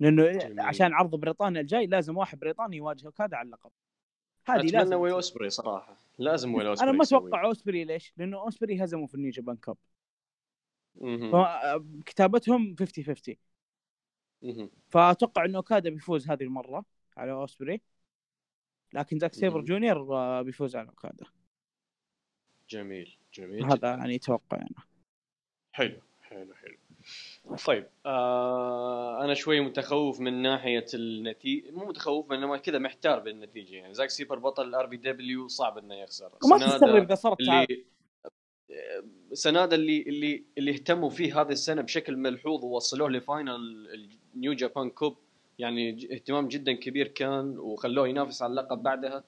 لأنه 0.00 0.32
جميل. 0.32 0.60
عشان 0.60 0.92
عرض 0.92 1.14
بريطانيا 1.14 1.60
الجاي 1.60 1.86
لازم 1.86 2.16
واحد 2.16 2.38
بريطاني 2.38 2.76
يواجه 2.76 3.06
اوكادا 3.06 3.36
على 3.36 3.46
اللقب 3.46 3.70
هذه 4.48 4.56
أتمنى 4.56 4.72
لازم 4.72 4.96
ويل. 4.96 5.12
أوسبري 5.12 5.50
صراحة 5.50 5.96
لازم 6.18 6.54
ويل 6.54 6.66
اوسبري 6.66 6.90
أنا 6.90 6.98
ما. 6.98 7.04
أتوقع 7.04 7.44
أوسبري 7.44 7.84
ليش؟ 7.84 8.12
لأنه 8.16 8.40
أوسبري 8.40 8.84
هزموا 8.84 9.06
في 9.06 9.14
ال 9.14 9.18
New 9.18 9.30
Japan 9.30 9.56
Cup 9.56 9.76
مهم. 10.94 11.32
فكتابتهم 11.32 12.76
50 12.78 13.04
50 13.04 13.34
مهم. 14.42 14.70
فأتوقع 14.88 15.44
إنه 15.44 15.56
اوكادا 15.58 15.90
بيفوز 15.90 16.30
هذه 16.30 16.42
المرة 16.42 16.84
على 17.16 17.32
أوسبري 17.32 17.80
لكن 18.92 19.18
زاك 19.18 19.34
سيبر. 19.34 19.60
جونيور 19.60 20.42
بيفوز 20.42 20.76
على 20.76 20.88
اوكادا 20.88 21.26
جميل 22.68 23.16
جميل 23.34 23.64
هذا. 23.64 23.88
يعني 23.88 24.18
توقع 24.18 24.56
أنا 24.56 24.68
حلو 25.72 26.00
حلو 26.22 26.54
حلو. 26.54 26.76
طيب 27.66 27.86
آه 28.06 29.24
أنا 29.24 29.34
شوي 29.34 29.60
متخوف 29.60 30.20
من 30.20 30.42
ناحية 30.42 30.86
النتيجه 30.94 31.70
مو 31.70 31.84
متخوف 31.84 32.32
انما 32.32 32.56
كذا 32.56 32.78
محتار 32.78 33.18
بالنتيجه 33.20 33.76
يعني. 33.76 33.94
زاك 33.94 34.10
سيبر 34.10 34.38
بطل 34.38 34.68
ال 34.68 34.86
RPW 34.86 35.48
صعب 35.48 35.78
إنه 35.78 35.94
يخسر. 35.94 36.32
وما 36.44 36.58
تستغرب 36.58 37.02
إذا 37.02 37.14
صارت 37.14 37.40
اللي 37.40 37.84
سنادا 39.32 39.76
اللي 39.76 40.02
اللي 40.02 40.44
اللي 40.58 40.70
اهتموا 40.70 41.10
فيه 41.10 41.40
هذه 41.40 41.52
السنة 41.52 41.82
بشكل 41.82 42.16
ملحوظ 42.16 42.64
ووصلوه 42.64 43.10
ل 43.10 43.23
final 43.23 43.88
ال 44.34 44.38
New 44.38 44.52
Japan 44.52 44.90
Cup 44.90 45.16
يعني 45.58 46.08
اهتمام 46.14 46.48
جدا 46.48 46.72
كبير 46.72 47.08
كان 47.08 47.58
وخلوه 47.58 48.08
ينافس 48.08 48.42
على 48.42 48.50
اللقب 48.50 48.82
بعدها. 48.82 49.24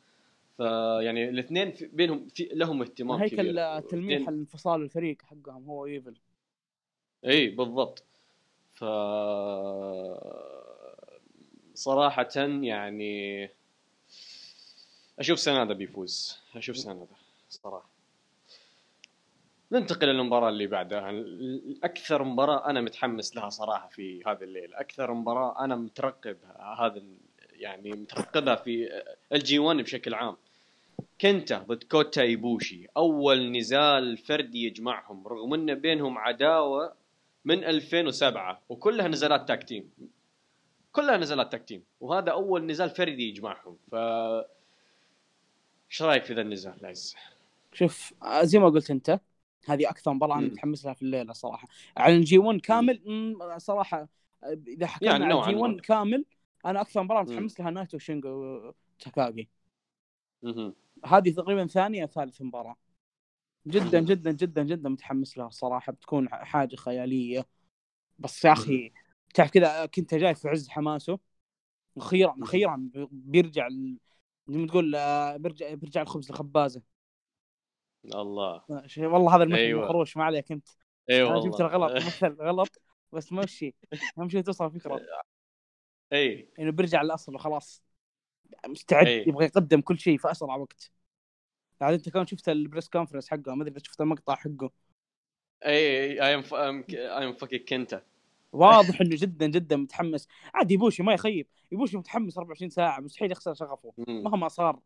فيعني 0.57 1.29
الاثنين 1.29 1.73
في 1.73 1.87
بينهم 1.87 2.29
في 2.29 2.49
لهم 2.53 2.83
اهتمام 2.83 3.27
كبير. 3.27 3.61
آه، 3.61 3.81
تلميح 3.81 4.09
الاثنين- 4.09 4.29
الانفصال 4.29 4.83
الفريق 4.83 5.23
حقهم 5.23 5.65
هو 5.65 5.87
إيفل. 5.87 6.15
إي 7.27 7.49
بالضبط. 7.49 8.05
ف 8.75 8.85
صراحة 11.75 12.29
يعني 12.63 13.51
أشوف 15.19 15.39
سنادا 15.39 15.75
بيفوز. 15.75 16.39
أشوف 16.57 16.77
سنادا 16.77 17.07
صراحة. 17.49 17.89
ننتقل 19.73 20.07
للمباراة 20.09 20.49
اللي 20.49 20.67
بعدها. 20.67 21.25
أكثر 21.85 22.25
مباراة 22.25 22.71
أنا 22.71 22.81
متحمس 22.81 23.37
لها 23.37 23.49
صراحة 23.49 23.89
في 23.89 24.23
هذه 24.27 24.43
الليلة. 24.43 24.81
أكثر 24.81 25.15
مباراة 25.15 25.65
أنا 25.65 25.77
مترقب 25.77 26.37
هذا 26.79 27.03
يعني 27.53 27.91
مترقبها 27.91 28.55
في 28.55 29.03
ال 29.33 29.59
G1 29.59 29.77
بشكل 29.77 30.15
عام. 30.15 30.37
كنتا 31.21 31.59
ضد 31.59 31.83
كوتا 31.83 32.23
ايبوشي 32.23 32.87
أول 32.97 33.53
نزال 33.53 34.19
فردي 34.19 34.67
يجمعهم 34.67 35.29
رغم 35.29 35.55
إن 35.55 35.75
بينهم 35.75 36.19
عداوة 36.19 36.95
من 37.45 37.65
2007 37.65 38.63
وكلها 38.69 39.09
نزالات 39.09 39.49
tag 39.49 39.63
team 39.63 39.91
كلها 40.93 41.17
نزالات 41.17 41.53
tag 41.53 41.65
team 41.65 41.85
وهذا 42.01 42.33
أول 42.33 42.67
نزال 42.67 42.91
فردي 42.91 43.29
يجمعهم 43.29 43.77
ف 43.91 43.95
إيش 45.91 46.03
رأيك 46.03 46.25
في 46.25 46.35
ذا 46.35 46.41
النزال 46.43 46.87
عز؟ 46.87 47.17
شوف 47.73 48.15
زي 48.43 48.59
ما 48.59 48.69
قلت 48.69 48.91
أنت 48.91 49.21
هذه 49.67 49.91
أكثر 49.91 50.13
مباراة 50.13 50.39
أنا. 50.39 50.47
متحمس 50.47 50.85
لها 50.85 50.95
في 50.95 51.03
الليلة 51.03 51.33
صراحة 51.33 51.69
على 51.97 52.17
ال 52.17 52.39
G1 52.39 52.61
كامل 52.61 53.01
صراحة 53.57 54.09
إذا 54.69 54.87
حكينا 54.87 55.13
يعني 55.13 55.25
نوعاً 55.25 55.51
ال 55.51 55.61
G1 55.61 55.75
ما. 55.75 55.81
كامل 55.81 56.25
أنا 56.67 56.81
أكثر 56.81 57.03
مباراة. 57.03 57.23
متحمس 57.23 57.61
لها 57.61 57.71
نايتو 57.71 57.99
شينجو 57.99 58.61
تاكاغي. 59.01 59.49
هذه 61.05 61.31
تقريبا 61.31 61.67
ثانية 61.67 62.03
أو 62.03 62.09
ثالث 62.09 62.43
مباراة. 62.43 62.77
جدا. 63.67 64.01
جدا 64.01 64.33
جدا 64.33 64.63
جدا 64.63 64.89
متحمس 64.89 65.39
لها 65.39 65.47
الصراحه 65.47 65.93
بتكون 65.93 66.29
حاجة 66.29 66.77
خيالية. 66.77 67.47
بس 68.19 68.45
يا 68.45 68.53
أخي 68.53 68.93
تعرف 69.35 69.51
كذا 69.51 69.87
كنت 69.87 70.15
جاي 70.15 70.35
في 70.35 70.49
عز 70.49 70.69
حماسه. 70.69 71.19
أخيرا 71.97 72.35
مم. 72.37 72.43
أخيرا 72.43 72.91
بيرجع 73.11 73.69
زي 74.49 74.59
ما 74.59 74.67
تقول 74.67 74.95
آه، 74.95 75.37
بيرجع 75.37 75.75
بيرجع 75.75 76.03
الخبز 76.03 76.31
الخبازه 76.31 76.83
الله. 78.05 78.63
والله 78.99 79.37
هذا 79.37 79.43
المثل 79.43 79.59
أيوة. 79.59 79.85
مخروش 79.85 80.17
ما 80.17 80.25
عليك 80.25 80.53
أنت. 80.53 80.69
اي 81.11 81.29
أنا 81.29 81.41
جبت 81.41 81.61
الغلط 81.61 81.93
مثل 82.07 82.37
غلط 82.43 82.83
بس 83.13 83.33
مشي. 83.33 83.75
أهم 84.19 84.29
شيء 84.29 84.41
توصل 84.41 84.67
الفكرة. 84.67 85.01
أي. 86.13 86.49
إنه 86.59 86.71
بيرجع 86.71 87.03
للأصل 87.03 87.35
وخلاص. 87.35 87.86
مستعد 88.67 89.07
أي. 89.07 89.25
يبغى 89.27 89.45
يقدم 89.45 89.81
كل 89.81 89.99
شيء 89.99 90.19
في 90.19 90.31
أسرع 90.31 90.57
وقت. 90.57 90.91
بعد 91.81 91.95
أنت 91.95 92.09
كمان 92.09 92.27
شفت 92.27 92.49
ال 92.49 92.56
press 92.56 92.89
conference 92.89 93.31
حقه 93.31 93.55
ما 93.55 93.63
أدري 93.63 93.75
إذا 93.75 93.83
شفت 93.85 94.01
المقطع 94.01 94.35
حقه. 94.35 94.71
I 95.67 96.23
I'm 96.23 96.85
I'm 96.91 97.33
fucking 97.33 97.63
كنتا 97.69 98.03
واضح 98.53 99.01
إنه 99.01 99.17
جدا 99.23 99.47
جدا 99.47 99.77
متحمس. 99.77 100.29
عاد 100.55 100.71
يبوشي 100.71 101.03
ما 101.03 101.15
يخيب. 101.15 101.47
يبوشي 101.73 101.97
متحمس 101.97 102.39
24 102.39 102.71
ساعة 102.71 103.01
مستحيل 103.01 103.33
يخسر 103.33 103.55
شغفه. 103.55 103.93
مهما 103.99 104.49
صار. 104.49 104.81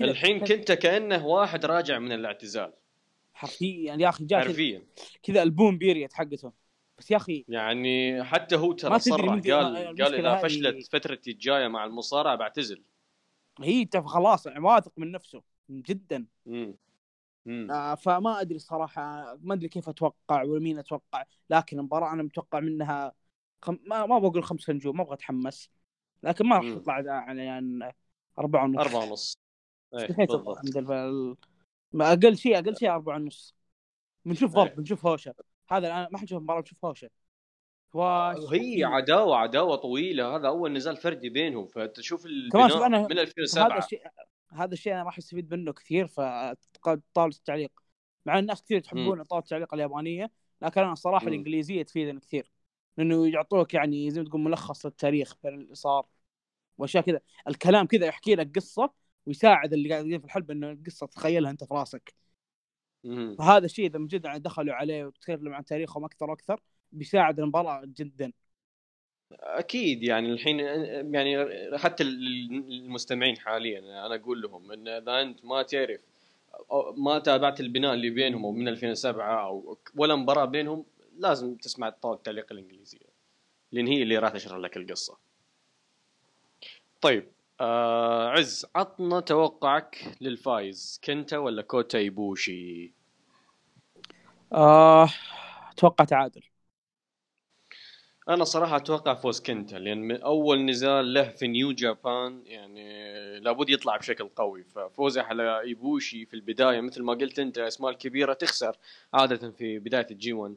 الحين 0.00 0.44
كنتا 0.44 0.74
كأنه 0.74 1.26
واحد 1.26 1.64
راجع 1.64 1.98
من 1.98 2.12
الاعتزال. 2.12 2.72
حرفيا 3.34 3.86
يعني 3.86 4.02
يا 4.02 4.08
أخي 4.08 4.24
جاء 4.24 4.40
حرفيا. 4.40 4.82
كذا 5.22 5.42
ألبوم 5.42 5.78
بيريت 5.78 6.12
حقته. 6.12 6.52
بس 6.98 7.10
يا 7.10 7.16
أخي 7.16 7.46
يعني 7.48 8.24
حتى 8.24 8.56
هو 8.56 8.72
ترى 8.72 8.98
صرح 8.98 9.40
قال 9.50 9.96
قال 10.02 10.14
إذا 10.14 10.34
فشلت 10.34 10.86
فترتي 10.92 11.30
الجاية 11.30 11.68
مع 11.68 11.84
المصارعة 11.84 12.36
بعتزل. 12.36 12.82
هي 13.60 13.84
تف- 13.84 14.06
خلاص 14.06 14.46
واثق 14.46 14.92
من 14.96 15.12
نفسه 15.12 15.42
جدا. 15.70 16.26
امم 16.46 16.74
امم 17.46 17.70
آه 17.70 17.94
فما 17.94 18.40
أدري 18.40 18.56
الصراحه 18.56 19.02
ما 19.42 19.54
أدري 19.54 19.68
كيف 19.68 19.88
أتوقع 19.88 20.42
ولا 20.42 20.60
مين 20.60 20.78
أتوقع 20.78 21.24
لكن 21.50 21.78
المباراة 21.78 22.12
أنا 22.12 22.22
متوقع 22.22 22.60
منها 22.60 23.12
خم... 23.62 23.78
ما 23.86 24.06
ما 24.06 24.18
بقول 24.18 24.44
خمسة 24.44 24.72
نجوم 24.72 24.96
ما 24.96 25.02
أبغى 25.02 25.14
أتحمس 25.14 25.70
لكن 26.22 26.46
ما 26.46 26.56
راح 26.56 26.64
مم. 26.64 26.74
تطلع 26.74 27.00
يعني 27.00 27.44
يعني 27.44 27.94
أربعة 28.38 28.64
ونص. 28.64 28.80
أربعة 28.80 29.02
ونص. 29.04 29.38
إيه، 29.94 30.16
أقل 31.94 32.36
شيء 32.36 32.58
أقل 32.58 32.76
شيء 32.76 32.90
أربعة 32.90 33.16
ونص. 33.16 33.54
بنشوف 34.24 34.52
ضرب 34.54 34.70
إيه. 34.70 34.76
بنشوف 34.76 35.06
هوشة. 35.06 35.34
هذا 35.70 35.86
الآن 35.86 36.08
ما 36.12 36.18
حنشوف 36.18 36.42
مباراة 36.42 36.60
بنشوف 36.60 36.84
هوشة. 36.84 37.10
واش 37.94 38.52
هي 38.52 38.84
عداوة 38.84 39.36
عداوة 39.36 39.76
طويلة. 39.76 40.36
هذا 40.36 40.48
أول 40.48 40.72
نزال 40.72 40.96
فردي 40.96 41.28
بينهم. 41.28 41.66
فتشوف 41.66 42.26
كمان 42.52 42.68
شوف 42.68 42.82
أنا- 42.82 42.84
من 42.84 42.94
هذا 42.94 43.22
2007 43.22 43.78
الشيء 43.78 44.02
هذا 44.52 44.72
الشيء 44.72 44.92
أنا 44.92 45.02
راح 45.02 45.18
أستفيد 45.18 45.54
منه 45.54 45.72
كثير 45.72 46.06
في 46.06 46.54
طاوله 47.14 47.34
التعليق. 47.36 47.72
مع 48.26 48.38
الناس 48.38 48.62
كثير 48.62 48.80
تحبون 48.80 49.22
طاوله 49.22 49.42
التعليق 49.44 49.74
اليابانية 49.74 50.30
لكن 50.62 50.80
أنا 50.80 50.92
الصراحه. 50.92 51.26
الإنجليزية 51.26 51.82
تفيدني 51.82 52.20
كثير. 52.20 52.50
لأنه 52.96 53.28
يعطوك 53.28 53.74
يعني 53.74 54.10
زي 54.10 54.20
ما 54.22 54.28
تقول 54.28 54.40
ملخص 54.40 54.86
للتاريخ 54.86 55.34
اللي 55.44 55.74
صار 55.74 56.06
وأشياء 56.78 57.02
كذا. 57.02 57.20
الكلام 57.48 57.86
كذا 57.86 58.06
يحكي 58.06 58.34
لك 58.34 58.56
قصة 58.56 58.92
ويساعد 59.26 59.72
اللي 59.72 59.90
قاعدين 59.90 60.18
في 60.18 60.24
الحلبة 60.24 60.54
إنه 60.54 60.70
القصة 60.70 61.06
تتخيلها 61.06 61.50
أنت 61.50 61.64
في 61.64 61.74
راسك. 61.74 62.14
فهذا 63.38 63.64
الشيء 63.64 63.86
إذا 63.86 63.98
من 63.98 64.06
جد 64.06 64.24
يعني 64.24 64.38
دخلوا 64.38 64.74
عليه 64.74 65.04
وتكلموا 65.04 65.54
عن 65.54 65.64
تاريخهم 65.64 66.04
أكثر 66.04 66.30
وأكثر 66.30 66.60
بيساعد 66.92 67.40
المباراة 67.40 67.82
جدا. 67.84 68.32
أكيد 69.32 70.02
يعني 70.02 70.32
الحين 70.32 70.58
يعني 71.14 71.46
حتى 71.78 72.02
المستمعين 72.02 73.38
حاليا 73.38 73.78
أنا 73.78 74.14
أقول 74.14 74.42
لهم 74.42 74.72
إن 74.72 74.88
إذا 74.88 75.20
أنت 75.20 75.44
ما 75.44 75.62
تعرف 75.62 76.00
ما 76.96 77.18
تابعت 77.18 77.60
البناء 77.60 77.94
اللي 77.94 78.10
بينهم 78.10 78.58
من 78.58 78.68
2007 78.68 79.46
أو 79.46 79.78
ولا 79.96 80.16
مباراة 80.16 80.44
بينهم 80.44 80.84
لازم 81.18 81.54
تسمع 81.54 81.88
التعليق 81.88 82.52
الإنجليزية 82.52 83.14
لأن 83.72 83.86
هي 83.86 84.02
اللي 84.02 84.18
راح 84.18 84.32
تشرح 84.32 84.58
لك 84.58 84.76
القصة. 84.76 85.18
طيب 87.00 87.28
آه 87.60 88.28
عز 88.30 88.66
عطنا 88.76 89.20
توقعك 89.20 90.16
للفايز 90.20 91.00
كنتا 91.04 91.38
ولا 91.38 91.62
كوتا 91.62 91.98
ايبوشي 91.98 92.92
آه 94.52 95.08
أتوقع 95.72 96.04
تعادل. 96.04 96.42
أنا 98.28 98.44
صراحة 98.44 98.76
أتوقع 98.76 99.14
فوز 99.14 99.40
كنتا 99.40 99.76
لأن 99.76 99.98
من 99.98 100.22
أول 100.22 100.64
نزال 100.64 101.14
له 101.14 101.28
في 101.28 101.46
نيو 101.46 101.72
جابان 101.72 102.42
يعني 102.46 102.84
لابد 103.40 103.70
يطلع 103.70 103.96
بشكل 103.96 104.28
قوي. 104.28 104.64
ففوزه 104.64 105.22
على 105.22 105.60
ايبوشي 105.60 106.26
في 106.26 106.34
البداية 106.34 106.80
مثل 106.80 107.02
ما 107.02 107.12
قلت 107.12 107.38
أنت 107.38 107.58
الاسماء 107.58 107.90
الكبيره 107.90 108.32
تخسر 108.32 108.76
عادة 109.14 109.50
في 109.50 109.78
بداية 109.78 110.06
ال 110.10 110.32
G1 110.32 110.54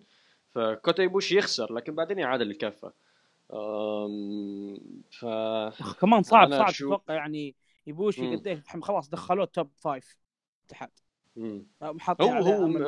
فكوتا 0.52 1.04
ايبوشي 1.04 1.38
يخسر 1.38 1.74
لكن 1.74 1.96
بعدين 1.96 2.20
يعادل 2.20 2.52
الكفة. 2.52 2.94
ف 5.20 5.26
كمان 6.02 6.24
صعب 6.24 6.52
صعب 6.52 6.68
أشوف- 6.68 6.76
تتوقع 6.78 7.14
يعني 7.14 7.56
يبوشي. 7.88 8.36
قديش 8.36 8.60
الحين 8.60 8.84
خلاص 8.84 9.10
دخلوه 9.10 9.46
top 9.46 9.70
five 9.78 10.18
اتحاد 10.66 10.90
هو 12.22 12.30
هو 12.32 12.68
من, 12.68 12.82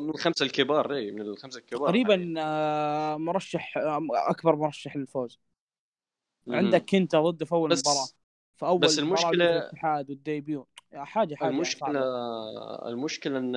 من 0.00 0.10
الخمسة 0.10 0.46
الكبار 0.46 0.94
إي 0.94 1.10
من 1.10 1.20
الخمسة 1.20 1.58
الكبار 1.58 1.88
تقريبا 1.88 2.34
آه، 2.38 3.16
مرشح 3.16 3.74
أكبر 4.12 4.56
مرشح 4.56 4.96
للفوز. 4.96 5.38
عندك 6.48 6.94
انت 6.94 7.16
ضده 7.16 7.44
في 7.46 7.52
أول 7.52 7.70
مباراة. 7.70 8.06
في 8.56 8.66
أول 8.66 8.80
بس 8.80 8.98
مباراة 8.98 9.20
المشكلة- 9.20 9.24
له 9.34 9.46
في 9.46 9.56
الاتحاد 9.58 10.10
وال 10.10 10.24
debut. 10.24 10.66
حاجة 10.94 11.34
حاجة 11.34 11.48
المشكلة 11.50 12.00
صعبة. 12.00 12.88
المشكلة 12.88 13.38
إن 13.38 13.56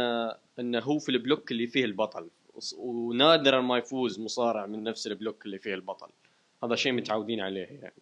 انه 0.59 0.79
هو 0.79 0.99
في 0.99 1.09
ال 1.09 1.16
block 1.16 1.51
اللي 1.51 1.67
فيه 1.67 1.85
البطل. 1.85 2.29
ونادرا 2.77 3.61
ما 3.61 3.77
يفوز 3.77 4.19
مصارع 4.19 4.65
من 4.65 4.83
نفس 4.83 5.07
ال 5.07 5.13
block 5.13 5.45
اللي 5.45 5.59
فيه 5.59 5.73
البطل. 5.73 6.09
هذا 6.63 6.75
شيء 6.75 6.91
متعودين 6.91 7.39
عليه 7.39 7.67
يعني. 7.67 7.93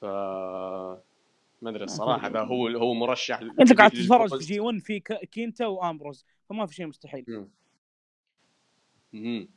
ف 0.00 0.04
ما 1.62 1.70
أدري 1.70 1.84
الصراحة 1.84 2.28
إذا 2.28 2.40
هو 2.40 2.68
هو 2.68 2.94
مرشح 2.94 3.40
أنت 3.40 3.72
قاعد. 3.72 3.90
تتفرج 3.90 4.38
في 4.38 4.44
G 4.44 4.60
1 4.60 4.78
في 4.78 5.00
كينتا 5.32 5.66
وآمبروز 5.66 6.24
فما 6.48 6.66
في 6.66 6.74
شيء 6.74 6.86
مستحيل. 6.86 7.24
مم. 7.28 7.48
مم. 9.12 9.48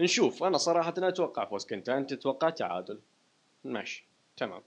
نشوف. 0.00 0.44
أنا 0.44 0.58
صراحة 0.58 0.94
أنا 0.98 1.08
أتوقع 1.08 1.44
فوز 1.44 1.66
كنتا 1.66 1.88
أنت 1.88 2.14
تتوقع 2.14 2.50
تعادل. 2.50 3.00
ماشي. 3.64 4.06
تمام. 4.36 4.62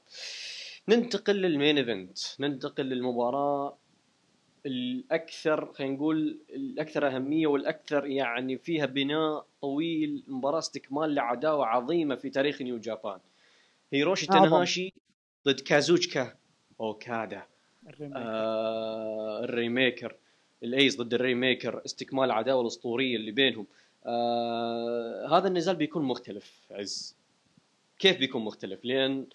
ننتقل 0.90 1.36
لل 1.36 1.50
main 1.50 1.78
event. 1.78 2.18
ننتقل 2.40 2.84
للمباراة. 2.86 3.78
الأكثر 4.66 5.74
خلينا 5.74 5.94
نقول 5.94 6.40
الأكثر 6.50 7.08
أهمية 7.08 7.48
والأكثر 7.48 8.06
يعني 8.06 8.58
فيها 8.58 8.86
بناء 8.86 9.46
طويل 9.62 10.24
مباراة 10.28 10.60
استكمال 10.60 11.16
لعداوة 11.16 11.66
عظيمة 11.66 12.16
في 12.16 12.30
تاريخ 12.30 12.62
نيو 12.62 12.78
جابان. 12.80 13.20
هيروشي 13.94 14.28
أعظم. 14.32 14.44
تانهاشي 14.44 14.94
ضد 15.48 15.60
كازوتشيكا. 15.60 16.36
أوكادا. 16.82 17.44
الريميك. 17.88 18.18
آه 18.18 19.44
الريميكر. 19.44 20.16
الايس 20.64 21.02
ضد 21.02 21.14
الريميكر. 21.14 21.82
استكمال 21.86 22.24
العداوه 22.26 22.62
الأسطورية 22.62 23.16
اللي 23.16 23.32
بينهم. 23.32 23.68
آه 24.06 25.38
هذا 25.38 25.48
النزال 25.48 25.76
بيكون 25.76 26.04
مختلف 26.04 26.62
عن. 26.72 27.16
كيف 28.00 28.18
بيكون 28.18 28.42
مختلف؟ 28.46 28.86
لأن 28.86 29.26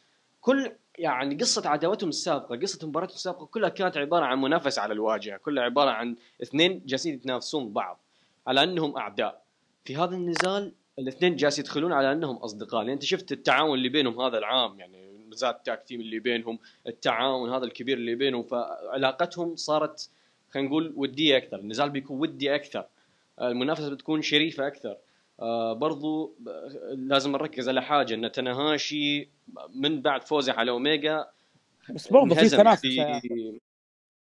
كل 0.40 0.72
يعني 0.98 1.34
قصة 1.34 1.68
عداوتهم 1.68 2.08
السابقة 2.08 2.56
قصة 2.56 2.86
مباراتهم 2.88 3.14
السابقة 3.14 3.46
كلها 3.46 3.68
كانت 3.68 3.96
عبارة 3.96 4.24
عن 4.24 4.40
منافسة 4.40 4.82
على 4.82 4.92
الواجهة 4.92 5.36
كلها 5.36 5.64
عبارة 5.64 5.90
عن 5.90 6.16
اثنين 6.42 6.82
جالسين 6.86 7.14
يتنافسون 7.14 7.72
بعض 7.72 8.00
على 8.46 8.62
أنهم 8.62 8.96
أعداء. 8.96 9.44
في 9.84 9.96
هذا 9.96 10.16
النزال 10.16 10.72
الاثنين 10.98 11.36
جالس 11.36 11.58
يدخلون 11.58 11.92
على 11.92 12.12
أنهم 12.12 12.36
أصدقاء 12.36 12.82
لأن 12.82 12.92
أنت 12.92 13.04
شفت 13.04 13.32
التعاون 13.32 13.78
اللي 13.78 13.88
بينهم 13.88 14.20
هذا 14.20 14.38
العام 14.38 14.80
يعني 14.80 15.14
زاد 15.32 15.54
ال 15.54 15.61
tag 15.61 15.82
team 15.82 16.00
اللي 16.00 16.18
بينهم 16.18 16.58
التعاون 16.86 17.50
هذا 17.50 17.64
الكبير 17.64 17.96
اللي 17.96 18.14
بينهم 18.14 18.42
فعلاقتهم 18.42 19.56
صارت 19.56 20.10
خلينا 20.50 20.68
نقول 20.68 20.92
ودية 20.96 21.36
أكثر 21.36 21.58
النزال 21.58 21.90
بيكون 21.90 22.20
ودي 22.20 22.54
أكثر 22.54 22.86
المنافسة 23.42 23.90
بتكون 23.90 24.22
شريفة 24.22 24.66
أكثر. 24.66 24.96
آه 25.40 25.72
برضو 25.72 26.34
لازم 26.92 27.32
نركز 27.32 27.68
على 27.68 27.82
حاجة 27.82 28.14
أن 28.14 28.32
تاناهاشي 28.32 29.28
من 29.74 30.02
بعد 30.02 30.22
فوزه 30.22 30.52
على 30.52 30.70
أوميجا 30.70 31.26
بس 31.94 32.08
برضه 32.12 32.34
في 32.34 32.40
تنافس. 32.56 32.80
في 32.80 33.58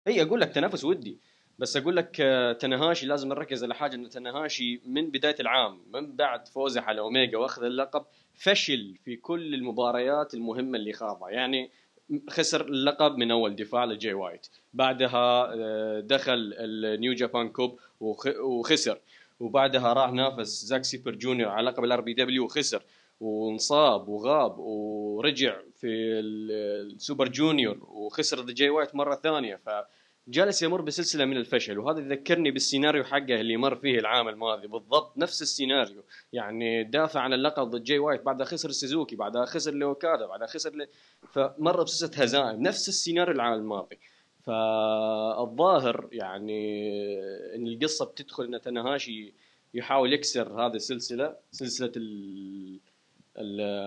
إي 0.09 0.23
أقول 0.23 0.41
لك 0.41 0.49
تنافس 0.49 0.85
ودي 0.85 1.19
بس 1.59 1.77
أقول 1.77 1.97
لك 1.97 2.17
آه، 2.21 2.53
تناهاشي 2.53 3.07
لازم 3.07 3.29
نركز 3.29 3.65
على 3.65 3.75
حاجة 3.75 3.95
إن 3.95 4.09
تناهاشي 4.09 4.81
من 4.87 5.11
بداية 5.11 5.37
العام 5.41 5.81
من 5.95 6.17
بعد 6.17 6.49
فوزه 6.49 6.81
على 6.81 7.01
أوميجا 7.01 7.39
وأخذ 7.39 7.65
اللقب 7.65 8.05
فشل 8.35 8.97
في 9.05 9.17
كل 9.17 9.55
المباريات 9.55 10.35
المهمة 10.35 10.79
اللي 10.79 10.93
خاضها 10.93 11.31
يعني 11.31 11.71
خسر 12.31 12.65
اللقب 12.67 13.17
من 13.17 13.31
أول 13.31 13.57
دفاع 13.57 13.85
لجاي 13.85 14.15
وايت 14.15 14.47
بعدها 14.75 15.55
آه، 15.55 16.01
دخل 16.01 16.55
النيو 16.59 17.13
جابان 17.13 17.49
كوب 17.49 17.79
وخ- 18.01 18.41
وخسر 18.41 18.99
وبعدها 19.43 19.93
راح 19.93 20.13
نافس 20.13 20.65
زاك 20.65 20.85
سيبر 20.85 21.15
جونيور 21.15 21.49
على 21.51 21.71
لقب 21.71 21.85
الار 21.85 22.01
بي 22.01 22.15
دبليو 22.15 22.45
وخسر 22.45 22.83
وانصاب 23.21 24.09
وغاب 24.09 24.59
ورجع 24.59 25.61
في 25.77 25.87
ال- 25.87 26.93
السوبر 26.95 27.29
جونيور 27.29 27.79
وخسر 27.83 28.41
ضد 28.41 28.55
جاي 28.55 28.71
وايت 28.71 28.95
مرة 28.95 29.15
ثانية. 29.15 29.61
فجالس 30.27 30.63
يمر 30.63 30.81
بسلسلة 30.81 31.25
من 31.25 31.37
الفشل 31.37 31.79
وهذا 31.79 32.01
يذكرني 32.01 32.51
بالسيناريو 32.51 33.05
حقه 33.05 33.41
اللي 33.41 33.57
مر 33.57 33.77
فيه 33.77 33.99
العام 33.99 34.29
الماضي 34.29 34.67
بالضبط 34.67 35.19
نفس 35.19 35.43
السيناريو. 35.43 36.05
يعني 36.33 36.85
دافع 36.85 37.21
عن 37.21 37.33
اللقب 37.33 37.71
ضد 37.71 37.83
جاي 37.83 37.99
وايت 37.99 38.23
بعدها 38.23 38.47
خسر 38.47 38.71
سوزوكي 38.71 39.17
بعدها 39.17 39.45
خسر 39.45 39.75
لوكادا 39.75 40.27
بعدها 40.27 40.47
خسر 40.47 40.71
ل... 40.77 40.87
فمر 41.33 41.83
بسلسلة 41.83 42.23
هزائم 42.25 42.63
نفس 42.63 42.89
السيناريو 42.89 43.35
العام 43.35 43.53
الماضي 43.53 43.99
فالظاهر 44.43 46.09
يعني 46.13 46.91
إن 47.55 47.67
القصة 47.67 48.05
بتدخل 48.05 48.45
إن 48.45 48.61
تناهاشي 48.61 49.33
يحاول 49.75 50.13
يكسر 50.13 50.67
هذه 50.67 50.75
السلسلة 50.75 51.37
سلسلة 51.51 51.93
ال 51.97 52.81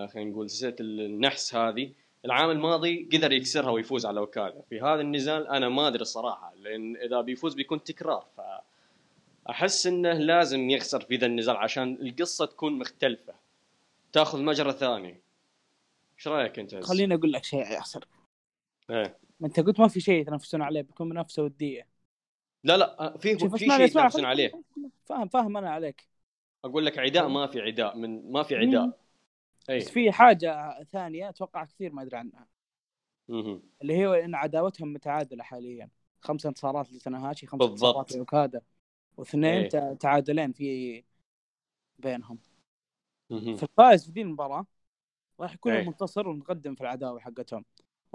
خلينا 0.08 0.30
نقول 0.30 0.50
سلسلة 0.50 0.76
النحس 0.80 1.54
هذه. 1.54 1.92
العام 2.24 2.50
الماضي 2.50 3.08
قدر 3.12 3.32
يكسرها 3.32 3.70
ويفوز 3.70 4.06
على 4.06 4.20
اوكادا 4.20 4.62
في 4.70 4.80
هذا 4.80 5.00
النزال 5.00 5.46
أنا 5.46 5.68
ما 5.68 5.88
أدري 5.88 6.02
الصراحه 6.02 6.54
لأن 6.54 6.96
إذا 6.96 7.20
بيفوز 7.20 7.54
بيكون 7.54 7.84
تكرار. 7.84 8.26
فأحس 9.46 9.86
إنه 9.86 10.12
لازم 10.12 10.70
يخسر 10.70 11.00
في 11.00 11.16
ذا 11.16 11.26
النزال 11.26 11.56
عشان 11.56 11.98
القصة 12.00 12.46
تكون 12.46 12.78
مختلفة. 12.78 13.34
تاخذ 14.12 14.42
مجرى 14.42 14.72
ثاني. 14.72 15.20
إيش 16.18 16.28
رأيك 16.28 16.58
أنت؟ 16.58 16.84
خليني 16.84 17.14
أقول 17.14 17.32
لك 17.32 17.44
شيء 17.44 17.60
يا 17.60 17.66
ياسر. 17.66 18.04
إيه. 18.90 19.25
ما 19.40 19.46
انت 19.46 19.60
قلت 19.60 19.80
ما 19.80 19.88
في 19.88 20.00
شيء 20.00 20.20
يتنافسون 20.20 20.62
عليه 20.62 20.82
بيكون 20.82 21.08
منافسة 21.08 21.42
ودية. 21.42 21.88
لا 22.64 22.76
لا 22.76 23.16
في 23.18 23.38
شوف 23.38 23.54
في 23.54 23.64
اسمعني 23.64 23.78
شيء 23.78 23.90
يتنافسون 23.90 24.24
عليه. 24.24 24.62
فاهم 25.04 25.28
فاهم 25.28 25.56
أنا 25.56 25.70
عليك. 25.70 26.08
أقول 26.64 26.86
لك 26.86 26.98
عداء 26.98 27.28
ما 27.28 27.46
في 27.46 27.60
عداء 27.60 27.96
من 27.96 28.32
ما 28.32 28.42
في 28.42 28.56
عداء. 28.56 28.98
أي. 29.70 29.78
بس 29.78 29.90
في 29.90 30.12
حاجة 30.12 30.82
ثانية 30.82 31.28
أتوقع 31.28 31.64
كثير 31.64 31.92
ما 31.92 32.02
أدري 32.02 32.16
عنها. 32.16 32.46
مهم. 33.28 33.62
اللي 33.82 33.96
هي 33.96 34.24
إن 34.24 34.34
عداوتهم 34.34 34.92
متعادلة 34.92 35.44
حاليا. 35.44 35.88
خمس 36.20 36.46
انتصارات 36.46 36.92
لتناهاشي 36.92 37.46
خمس. 37.46 37.62
انتصارات 37.62 38.12
لاوكادا 38.12 38.62
واثنين. 39.16 39.68
تع- 39.68 39.94
تعادلين 39.94 40.52
في 40.52 41.04
بينهم. 41.98 42.38
مهم. 43.30 43.56
فالفائز 43.56 44.04
في 44.06 44.12
ذي 44.12 44.22
المباراة 44.22 44.66
راح 45.40 45.54
يكون 45.54 45.72
إيه. 45.72 45.80
المنتصر 45.80 46.28
والمقدم 46.28 46.74
في 46.74 46.80
العداوة 46.80 47.20
حقتهم. 47.20 47.64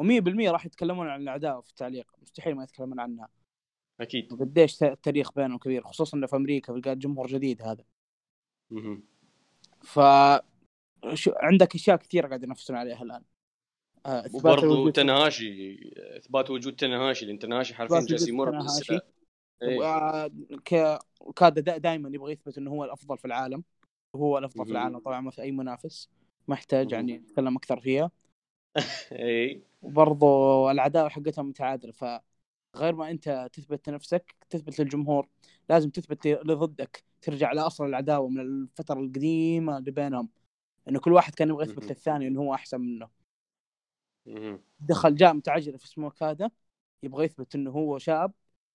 و100% 0.04 0.50
راح 0.52 0.66
يتكلمون 0.66 1.08
عن 1.08 1.22
العداوه 1.22 1.62
في 1.62 1.70
التعليق. 1.70 2.12
مستحيل 2.22 2.56
ما 2.56 2.64
يتكلمون 2.64 3.00
عنها. 3.00 3.30
أكيد. 4.02 4.34
وقديش 4.34 4.84
التاريخ 4.84 5.34
بينهم 5.34 5.58
كبير 5.58 5.84
خصوصا 5.84 6.18
إنه 6.18 6.28
في 6.28 6.36
أمريكا 6.36 6.74
بيلقى 6.74 6.96
جمهور 6.96 7.28
جديد 7.28 7.62
هذا. 7.62 7.84
مهم. 8.72 9.04
ف 9.82 10.00
شو 11.14 11.32
عندك 11.36 11.76
أشياء 11.76 11.98
كثيرة 11.98 12.28
قاعد 12.28 12.44
ينافسون 12.44 12.76
عليها 12.76 13.04
الآن. 13.04 13.24
آه، 14.06 14.26
وبرضه 14.34 14.92
تناهاشي 14.92 15.80
إثبات 16.18 16.50
وجود 16.50 16.76
تناهاشي 16.76 17.26
لأن 17.26 17.40
تناهاشي 17.40 17.76
حرفيا 17.76 18.00
جالس 18.00 18.28
يمر 18.28 18.66
إيه. 19.62 20.28
ك 20.66 21.00
وكادا 21.22 21.78
دائما 21.78 22.10
يبغى 22.10 22.32
يثبت 22.32 22.58
إنه 22.58 22.72
هو 22.72 22.84
الأفضل 22.84 23.18
في 23.18 23.26
العالم. 23.26 23.64
وهو 24.14 24.38
الأفضل 24.38 24.66
في. 24.66 24.72
العالم 24.72 25.00
طبعا 25.00 25.22
ما 25.22 25.32
في 25.32 25.42
أي 25.42 25.52
منافس. 25.52 26.10
ما 26.48 26.56
يحتاج. 26.56 26.92
يعني 26.92 27.18
نتكلم 27.18 27.58
أكثر 27.58 27.80
فيها. 27.80 28.12
اي 29.12 29.64
وبرضو 29.82 30.72
العداوه 30.72 31.10
حقتهم 31.10 31.50
متعادلة 31.50 31.92
فغير 31.92 32.96
ما 32.96 33.12
أنت 33.12 33.50
تثبت 33.54 33.90
نفسك 33.90 34.36
تثبت 34.50 34.80
للجمهور 34.80 35.28
لازم 35.70 35.90
تثبت 35.90 36.26
اللي 36.26 36.54
ضدك 36.54 37.04
ترجع 37.22 37.52
لاصل 37.52 37.86
العداوة 37.86 38.30
من 38.30 38.40
الفترة 38.40 39.00
القديمة 39.00 39.78
اللي 39.78 39.92
بينهم. 39.92 40.30
إنه 40.88 41.00
كل 41.00 41.14
واحد 41.14 41.36
كان 41.36 41.50
يبغى 41.50 41.64
يثبت. 41.64 41.84
للثاني 41.86 42.28
إنه 42.28 42.40
هو 42.40 42.54
أحسن 42.54 42.82
منه. 42.82 43.10
دخل 44.80 45.16
جاء 45.16 45.34
متعجل 45.34 45.80
في 45.80 45.88
سموك 45.88 46.24
هذا 46.24 46.52
يبغى 47.04 47.26
يثبت 47.26 47.56
إنه 47.56 47.72
هو 47.72 47.98
شاب 47.98 48.32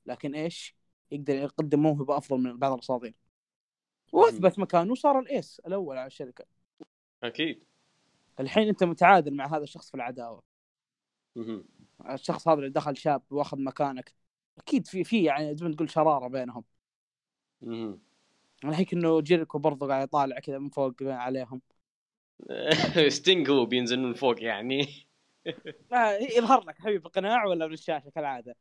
لكن 0.07 0.35
إيش؟ 0.35 0.77
يقدر 1.11 1.35
يقدم 1.35 1.83
موهبة 1.83 2.17
أفضل 2.17 2.39
من 2.39 2.59
بعض 2.59 2.73
الأساطير. 2.73 3.15
وأثبت 4.13 4.59
مكانه 4.59 4.93
وصار 4.93 5.19
الأيس 5.19 5.61
الأول 5.67 5.99
على 5.99 6.07
الشركة. 6.07 6.45
أكيد. 7.23 7.65
الحين 8.41 8.69
أنت 8.69 8.85
متعادل 8.85 9.35
مع 9.35 9.47
هذا 9.47 9.63
الشخص 9.63 9.89
في 9.89 9.95
العداوة. 9.95 10.43
الشخص 12.11 12.49
هذا 12.49 12.59
اللي 12.59 12.71
دخل 12.71 12.97
شاب 12.97 13.23
واخذ 13.31 13.61
مكانك. 13.61 14.15
أكيد 14.59 14.87
في 14.87 15.05
في 15.05 15.25
يعني 15.25 15.57
زي 15.57 15.67
ما 15.67 15.75
تقول 15.75 15.91
شرارة 15.91 16.29
بينهم. 16.29 16.65
أنا 18.65 18.79
هيك 18.79 18.93
إنه 18.93 19.21
جيريكو 19.21 19.59
برضه 19.59 19.89
قاعد 19.89 20.03
يطالع 20.09 20.39
كذا 20.39 20.59
من 20.59 20.69
فوق 20.69 20.95
عليهم. 21.03 21.63
ستينج 23.09 23.51
هو 23.51 23.67
بينزل 23.67 23.99
من 23.99 24.15
فوق 24.15 24.43
يعني. 24.43 24.87
لا 25.91 26.19
يظهر 26.19 26.65
لك 26.65 26.79
حبيبي 26.79 26.99
بقناع 26.99 27.45
ولا 27.45 27.67
بالشاشه 27.67 28.11
كالعادة. 28.11 28.57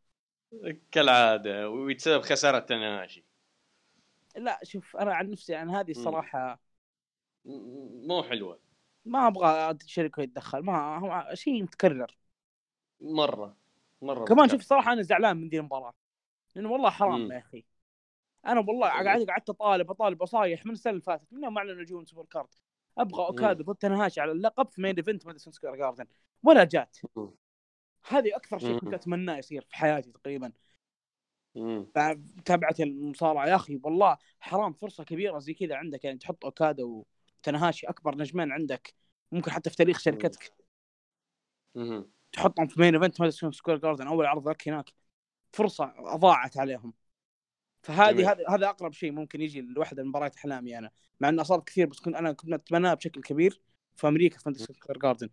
كالعادة. 0.92 1.70
ويتسبب 1.70 2.22
خسارة 2.22 2.60
تناهاشي 2.60 3.24
لا 4.36 4.60
شوف 4.64 4.98
أنا 4.98 5.14
عن 5.14 5.30
نفسي 5.30 5.54
يعني 5.54 5.72
هذه. 5.72 5.92
الصراحة 5.92 6.60
مو 8.08 8.24
حلوة. 8.24 8.60
ما 9.06 9.28
أبغى 9.28 9.78
جيريكو 9.86 10.22
يتدخل. 10.22 10.60
ما 10.60 10.98
هو 10.98 11.30
شيء 11.34 11.64
متكرر. 11.64 12.18
مرة 13.02 13.58
مرة 14.02 14.26
كمان. 14.26 14.50
شوف 14.50 14.62
صراحة 14.62 14.94
أنا 14.94 15.02
زعلان 15.02 15.38
من 15.38 15.50
ذي 15.50 15.60
المباراة. 15.60 15.94
لأنه 16.56 16.72
والله 16.72 16.90
حرام. 16.90 17.32
يا 17.32 17.38
أخي. 17.38 17.66
أنا 18.46 18.60
والله 18.60 18.88
قاعد 18.88 19.26
قعدت 19.30 19.50
أطالب 19.50 19.92
أطالب 19.92 20.22
أصايح 20.22 20.66
من 20.66 20.72
السنة 20.72 20.92
اللي 20.92 21.02
فاتت. 21.02 21.34
من 21.34 21.44
يوم 21.44 21.58
أعلنوا 21.58 21.82
جي 21.82 21.94
ون 21.94 22.06
سوبر 22.06 22.26
كارد. 22.26 22.48
أبغى 22.98 23.26
اوكادا 23.26 23.64
ضد 23.64 23.76
تنهاشي 23.76 24.22
على 24.22 24.32
اللقب 24.32 24.70
في 24.70 24.82
main 24.82 24.96
event 24.96 25.26
ماديسون 25.26 25.54
سكوير 25.54 25.76
جاردن 25.76 26.06
ولا 26.44 26.64
جات. 26.64 26.98
هذه 28.08 28.36
أكثر 28.36 28.60
شيء. 28.60 28.80
كنت 28.80 28.94
أتمناه 28.94 29.38
يصير 29.38 29.62
في 29.62 29.76
حياتي 29.76 30.12
تقريبا. 30.12 30.52
تابعت 32.46 32.80
المصارعة. 32.80 33.48
يا 33.48 33.56
أخي 33.56 33.80
والله 33.84 34.18
حرام 34.40 34.74
فرصة 34.74 35.04
كبيرة 35.04 35.40
زي 35.40 35.54
كذا 35.54 35.76
عندك. 35.76 36.04
يعني 36.04 36.18
تحط 36.18 36.46
اوكادا 36.46 36.84
وتنهاشي 36.84 37.88
أكبر 37.88 38.18
نجمين 38.18 38.52
عندك. 38.52 38.94
ممكن 39.32 39.52
حتى 39.52 39.70
في 39.70 39.76
تاريخ 39.76 40.00
شركتك. 40.00 40.54
مم. 41.76 42.15
تحطهم 42.36 42.68
في 42.68 42.82
main 42.82 42.96
event 42.96 43.22
ماديسون 43.22 43.52
سكوير 43.52 43.78
جاردن 43.78 44.08
أول 44.08 44.26
عرض 44.26 44.50
لك 44.50 44.68
هناك. 44.68 44.94
فرصة 45.54 45.94
أضاعت 45.98 46.58
عليهم. 46.58 46.94
فهذه 47.84 48.32
هذا 48.32 48.50
هذا 48.50 48.70
أقرب 48.70 48.94
شيء 48.94 49.12
ممكن 49.12 49.42
يجي 49.42 49.62
لوحدة 49.62 50.04
من 50.04 50.10
مباريات 50.10 50.36
أحلامي 50.36 50.78
أنا. 50.78 50.92
مع 51.20 51.30
انها 51.30 51.44
صارت 51.44 51.68
كثير 51.68 51.88
بس 51.88 52.00
كنت 52.00 52.16
أنا 52.16 52.32
كنت 52.32 52.54
أتمناها 52.54 52.94
بشكل 52.94 53.22
كبير 53.22 53.62
في 53.96 54.08
أمريكا 54.08 54.38
في 54.38 54.44
ماديسون 54.50 54.76
سكوير 54.76 54.98
جاردن 54.98 55.30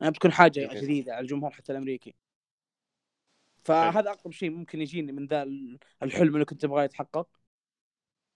يعني 0.00 0.12
بتكون 0.12 0.32
حاجة 0.32 0.66
جميل. 0.66 0.82
جديدة 0.82 1.12
على 1.12 1.22
الجمهور 1.22 1.50
حتى 1.50 1.72
الأمريكي. 1.72 2.14
فهذا 3.64 4.10
أقرب 4.10 4.32
شيء 4.32 4.50
ممكن 4.50 4.80
يجيني 4.80 5.12
من 5.12 5.26
ذا 5.26 5.42
الحلم 6.02 6.34
اللي 6.34 6.44
كنت 6.44 6.64
أبغاه 6.64 6.84
يتحقق. 6.84 7.28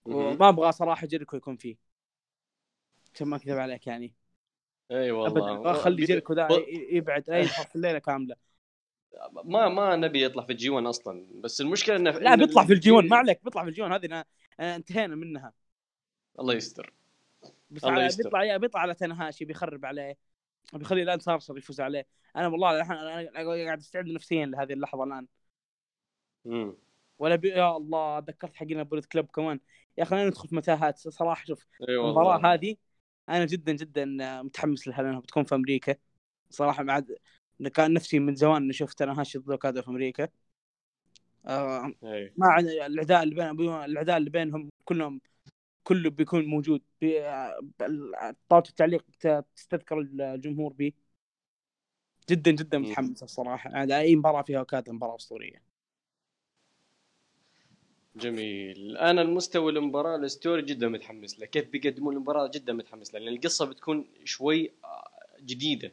وما 0.05 0.49
أبغى 0.49 0.71
صراحة 0.71 1.07
جيريكو 1.07 1.37
يكون 1.37 1.57
فيه. 1.57 1.75
عشان 3.13 3.27
ما 3.27 3.35
أكذب 3.35 3.57
عليك 3.57 3.87
يعني. 3.87 4.13
إي 4.93 5.11
والله. 5.11 5.89
بي- 5.89 6.05
جيريكو 6.05 6.33
ذا 6.33 6.47
يبعد. 6.69 7.23
يظهر 7.27 7.65
في 7.65 7.75
الليلة 7.75 7.99
كاملة. 7.99 8.35
ما 9.43 9.69
ما 9.69 9.95
نبي 9.95 10.23
يطلع 10.23 10.43
في 10.43 10.51
الجي 10.51 10.69
1 10.69 10.85
أصلا. 10.85 11.27
بس 11.41 11.61
المشكلة 11.61 11.95
إنه 11.95 12.11
لا 12.11 12.33
إن 12.33 12.39
بيطلع 12.39 12.65
في 12.65 12.73
الجيون. 12.73 13.07
ما 13.07 13.17
عليك 13.17 13.43
بيطلع 13.43 13.63
في 13.63 13.69
الجيون. 13.69 13.93
هذه 13.93 14.07
أنا- 14.07 14.25
انتهينا 14.59 15.15
منها. 15.15 15.53
الله 16.39 16.53
يستر. 16.53 16.93
بس 17.69 17.83
الله 17.83 18.05
يستر. 18.05 18.23
بيطلع 18.23 18.57
بيطلع 18.57 18.81
على 18.81 18.93
تنهاشي 18.93 19.45
بيخرب 19.45 19.85
عليه. 19.85 20.17
بيخلي 20.73 21.03
لأن 21.03 21.19
صارصر 21.19 21.57
يفوز 21.57 21.81
عليه. 21.81 22.05
أنا 22.35 22.47
والله 22.47 22.77
الحين 22.81 22.97
أنا 22.97 23.65
قاعد 23.65 23.79
أستعد 23.79 24.05
نفسيا 24.05 24.45
لهذه 24.45 24.73
اللحظة 24.73 25.03
الآن. 25.03 25.27
مم. 26.45 26.75
ولا 27.19 27.35
بي... 27.35 27.49
يا 27.49 27.77
الله 27.77 28.19
تذكرت 28.19 28.55
حقنا 28.55 28.83
بوليت 28.83 29.05
كلوب 29.05 29.25
كمان. 29.25 29.59
يا 29.97 30.03
أخي 30.03 30.15
لا 30.15 30.25
ندخل 30.27 30.47
في 30.47 30.55
متاهات. 30.55 30.97
صراحة 30.97 31.45
شوف 31.45 31.65
إي 31.89 31.95
والله. 31.95 32.09
المباراة 32.21 32.53
هذه 32.53 32.75
أنا 33.29 33.45
جدا 33.45 33.71
جدا 33.71 34.05
متحمس 34.41 34.87
لها 34.87 35.01
لأنها 35.01 35.19
بتكون 35.19 35.43
في 35.43 35.55
أمريكا. 35.55 35.95
صراحة 36.49 36.83
بعد 36.83 37.17
كان 37.73 37.93
نفسي 37.93 38.19
من 38.19 38.35
زمان 38.35 38.63
إني 38.63 38.73
شفت 38.73 39.01
أنا 39.01 39.21
هاشي 39.21 39.37
ضد 39.37 39.81
في 39.81 39.87
أمريكا. 39.87 40.27
آه 41.45 41.93
ما 42.37 42.47
عن 42.47 42.65
الأعداء 42.65 43.23
اللي 43.23 43.35
بين 43.35 43.69
الأعداء 43.83 44.17
اللي 44.17 44.29
بينهم 44.29 44.69
كلهم 44.85 45.21
كله 45.83 46.09
بيكون 46.09 46.45
موجود. 46.45 46.81
بي- 47.01 47.21
طاوله 48.49 48.63
التعليق 48.69 49.05
تستذكر 49.55 49.99
الجمهور 49.99 50.73
به 50.73 50.91
جدا 52.29 52.51
جدا. 52.51 52.77
متحمس 52.77 53.23
الصراحة. 53.23 53.69
يعني 53.69 53.97
أي 53.97 54.15
مباراة 54.15 54.41
فيها 54.41 54.59
اوكادا 54.59 54.91
مباراة 54.91 55.15
أسطورية. 55.15 55.72
جميل. 58.15 58.97
أنا 58.97 59.21
المستوى 59.21 59.71
المباراه 59.71 60.15
الستوري 60.17 60.61
جدا 60.61 60.87
متحمس 60.87 61.39
له. 61.39 61.45
كيف 61.45 61.69
بيقدمون 61.69 62.15
المباراة؟ 62.15 62.51
جدا 62.53 62.73
متحمس 62.73 63.13
له 63.13 63.19
لأن 63.19 63.33
القصة 63.33 63.65
بتكون 63.65 64.05
شوي 64.23 64.71
آه، 64.83 65.09
جديدة 65.43 65.91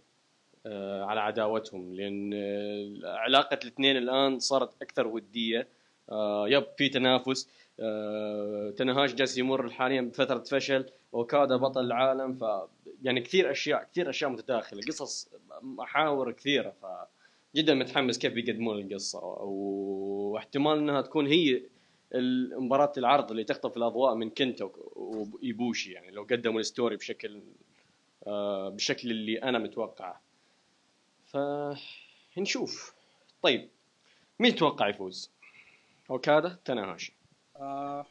آه، 0.66 1.04
على 1.04 1.20
عداوتهم 1.20 1.94
لأن 1.94 2.30
آه، 2.34 3.16
علاقة 3.16 3.58
الاثنين 3.62 3.96
الآن 3.96 4.38
صارت 4.38 4.82
أكثر 4.82 5.06
ودية. 5.06 5.68
يب 6.46 6.64
في 6.78 6.88
تنافس. 6.88 7.48
تنهاش 8.76 9.14
جالس 9.14 9.38
يمر 9.38 9.70
حاليا 9.70 10.00
بفترة 10.00 10.38
فشل. 10.38 10.84
أوكادا 11.14 11.56
بطل 11.56 11.84
العالم 11.84 12.34
ف 12.34 12.44
يعني 13.02 13.20
كثير 13.20 13.50
أشياء 13.50 13.84
كثير 13.92 14.10
أشياء 14.10 14.30
متداخلة. 14.30 14.80
قصص 14.88 15.28
محاور 15.62 16.32
كثيرة 16.32 16.70
ف 16.82 16.86
جدا 17.56 17.74
متحمس 17.74 18.18
كيف 18.18 18.32
بيقدمون 18.32 18.78
القصة. 18.78 19.18
واحتمال 19.24 20.78
إنها 20.78 21.00
تكون 21.00 21.26
هي 21.26 21.62
مباراة 22.14 22.92
العرض 22.96 23.30
اللي 23.30 23.44
تخطف 23.44 23.76
الأضواء 23.76 24.14
من 24.14 24.30
كنتا 24.30 24.70
ويبوشي 24.96 25.92
يعني 25.92 26.10
لو 26.10 26.22
قدموا 26.22 26.60
الستوري 26.60 26.96
بشكل 26.96 27.42
آه، 28.26 28.68
بالشكل 28.68 29.10
اللي 29.10 29.42
أنا 29.42 29.58
متوقعه. 29.58 30.20
فنشوف. 31.26 32.94
طيب 33.42 33.68
مين 34.38 34.54
تتوقع 34.54 34.88
يفوز؟ 34.88 35.30
أوكادا 36.10 36.58
تناهاشي. 36.64 37.12
آه... 37.56 38.06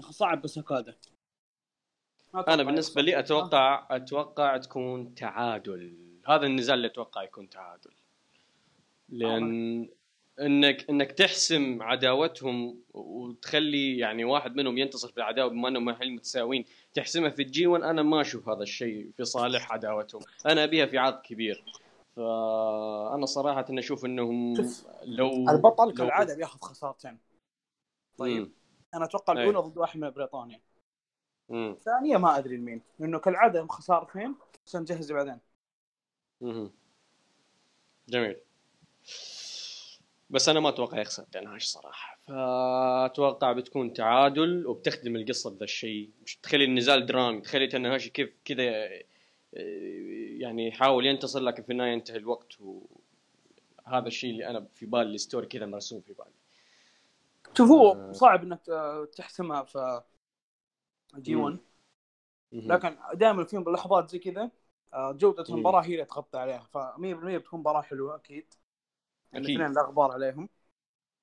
صعب 0.00 0.42
بس 0.42 0.58
أوكادا. 0.58 0.94
أنا 2.34 2.62
بالنسبة. 2.62 3.02
لي 3.02 3.18
أتوقع 3.18 3.86
أتوقع 3.90 4.56
تكون 4.56 5.14
تعادل. 5.14 5.96
هذا 6.28 6.46
النزال 6.46 6.74
اللي 6.74 6.86
أتوقع 6.86 7.22
يكون 7.22 7.50
تعادل. 7.50 7.90
لأن 9.08 9.88
انك 10.40 10.90
إنك 10.90 11.12
تحسم 11.12 11.82
عداوتهم 11.82 12.80
وتخلي 12.94 13.98
يعني 13.98 14.24
واحد 14.24 14.56
منهم 14.56 14.78
ينتصر 14.78 15.08
في 15.08 15.16
العداوة 15.16 15.50
بما 15.50 15.68
أنهم 15.68 15.84
محل 15.84 16.10
متساويين 16.10 16.64
تحسمها 16.94 17.30
في 17.30 17.42
الجي 17.42 17.66
1 17.66 17.84
أنا 17.84 18.02
ما 18.02 18.20
أشوف 18.20 18.48
هذا 18.48 18.62
الشيء 18.62 19.10
في 19.16 19.24
صالح 19.24 19.72
عداوتهم. 19.72 20.22
أنا 20.46 20.64
أبيها 20.64 20.86
في 20.86 20.98
عرض 20.98 21.20
كبير. 21.20 21.64
فأنا 22.16 23.26
صراحة 23.26 23.66
إن 23.70 23.78
أشوف 23.78 24.04
إنهم 24.04 24.54
لو 25.02 25.50
البطل 25.50 25.94
كالعاده 25.94 26.36
بياخذ 26.36 26.58
خسارتين. 26.58 27.18
طيب. 28.18 28.42
مم. 28.42 28.52
أنا 28.94 29.04
أتوقع 29.04 29.32
أي. 29.32 29.40
الأولى 29.40 29.68
ضد 29.68 29.78
واحد 29.78 30.00
من 30.00 30.10
بريطانيا. 30.10 30.60
مم. 31.48 31.70
الثانية 31.70 32.16
ما 32.16 32.38
أدري 32.38 32.56
لمين. 32.56 32.80
لأنه 32.98 33.18
كالعادة 33.18 33.66
خسارتين 33.66 34.34
عشان 34.66 34.80
نجهز 34.80 35.12
بعدين. 35.12 35.38
مهم. 36.40 36.70
جميل. 38.08 38.36
بس 40.30 40.48
أنا 40.48 40.60
ما 40.60 40.68
أتوقع 40.68 41.00
يخسر 41.00 41.22
تنهاش 41.22 41.64
صراحة 41.64 42.18
فأتوقع 42.26 43.52
بتكون 43.52 43.92
تعادل 43.92 44.66
وبتخدم 44.66 45.16
القصة 45.16 45.50
بذا 45.50 45.64
الشيء 45.64 46.10
تخلي 46.42 46.64
النزال 46.64 47.06
درامي 47.06 47.40
تخلي 47.40 47.66
تنهاشي 47.66 48.10
كيف 48.10 48.30
كذا 48.44 48.88
يعني 50.38 50.68
يحاول 50.68 51.06
ينتصر 51.06 51.40
لكن 51.40 51.62
في 51.62 51.72
النهاية 51.72 51.92
ينتهي 51.92 52.16
الوقت 52.16 52.52
وهذا 52.60 54.06
الشيء 54.06 54.30
اللي 54.30 54.46
أنا 54.46 54.66
في 54.74 54.86
بالي 54.86 55.14
الستوري 55.14 55.46
كذا 55.46 55.66
مرسوم 55.66 56.00
في 56.00 56.12
بالي 56.12 56.30
شوف 57.56 57.70
هو 57.70 57.92
آه. 57.92 58.12
صعب 58.12 58.42
إنك 58.42 58.60
تحسمها 59.16 59.62
في 59.62 60.02
جي 61.18 61.36
1 61.36 61.58
مهم. 62.52 62.72
لكن 62.72 62.96
دائما 63.14 63.44
فيهم 63.44 63.64
باللحظات 63.64 64.10
زي 64.10 64.18
كذا 64.18 64.50
آه، 64.94 65.12
جودة. 65.12 65.44
المباراة 65.48 65.80
هي 65.80 65.94
اللي 65.94 66.04
تغطي 66.04 66.38
عليها 66.38 66.58
ف 66.58 66.78
100% 66.78 67.38
بتكون 67.38 67.60
مباراة 67.60 67.82
حلوة 67.82 68.16
أكيد 68.16 68.36
أكيد. 68.38 68.54
الاثنين 69.34 69.72
لا 69.72 69.82
غبار 69.82 70.12
عليهم. 70.12 70.48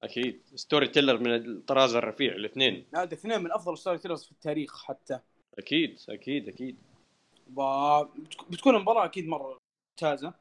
أكيد. 0.04 0.41
story 0.56 0.88
teller 0.88 1.17
من 1.17 1.36
الطراز 1.36 1.96
الرفيع 1.96 2.36
الاثنين. 2.36 2.86
هذا 2.96 3.13
اثنين 3.13 3.41
من 3.41 3.52
أفضل 3.52 3.78
story 3.78 3.97
tellers 3.97 4.23
في 4.24 4.32
التاريخ 4.32 4.84
حتى. 4.84 5.20
أكيد 5.58 6.00
أكيد 6.10 6.48
أكيد. 6.48 6.78
بتكون 8.50 8.76
المباراة 8.76 9.06
أكيد 9.06 9.28
مرة 9.28 9.58
ممتازة. 9.91 10.34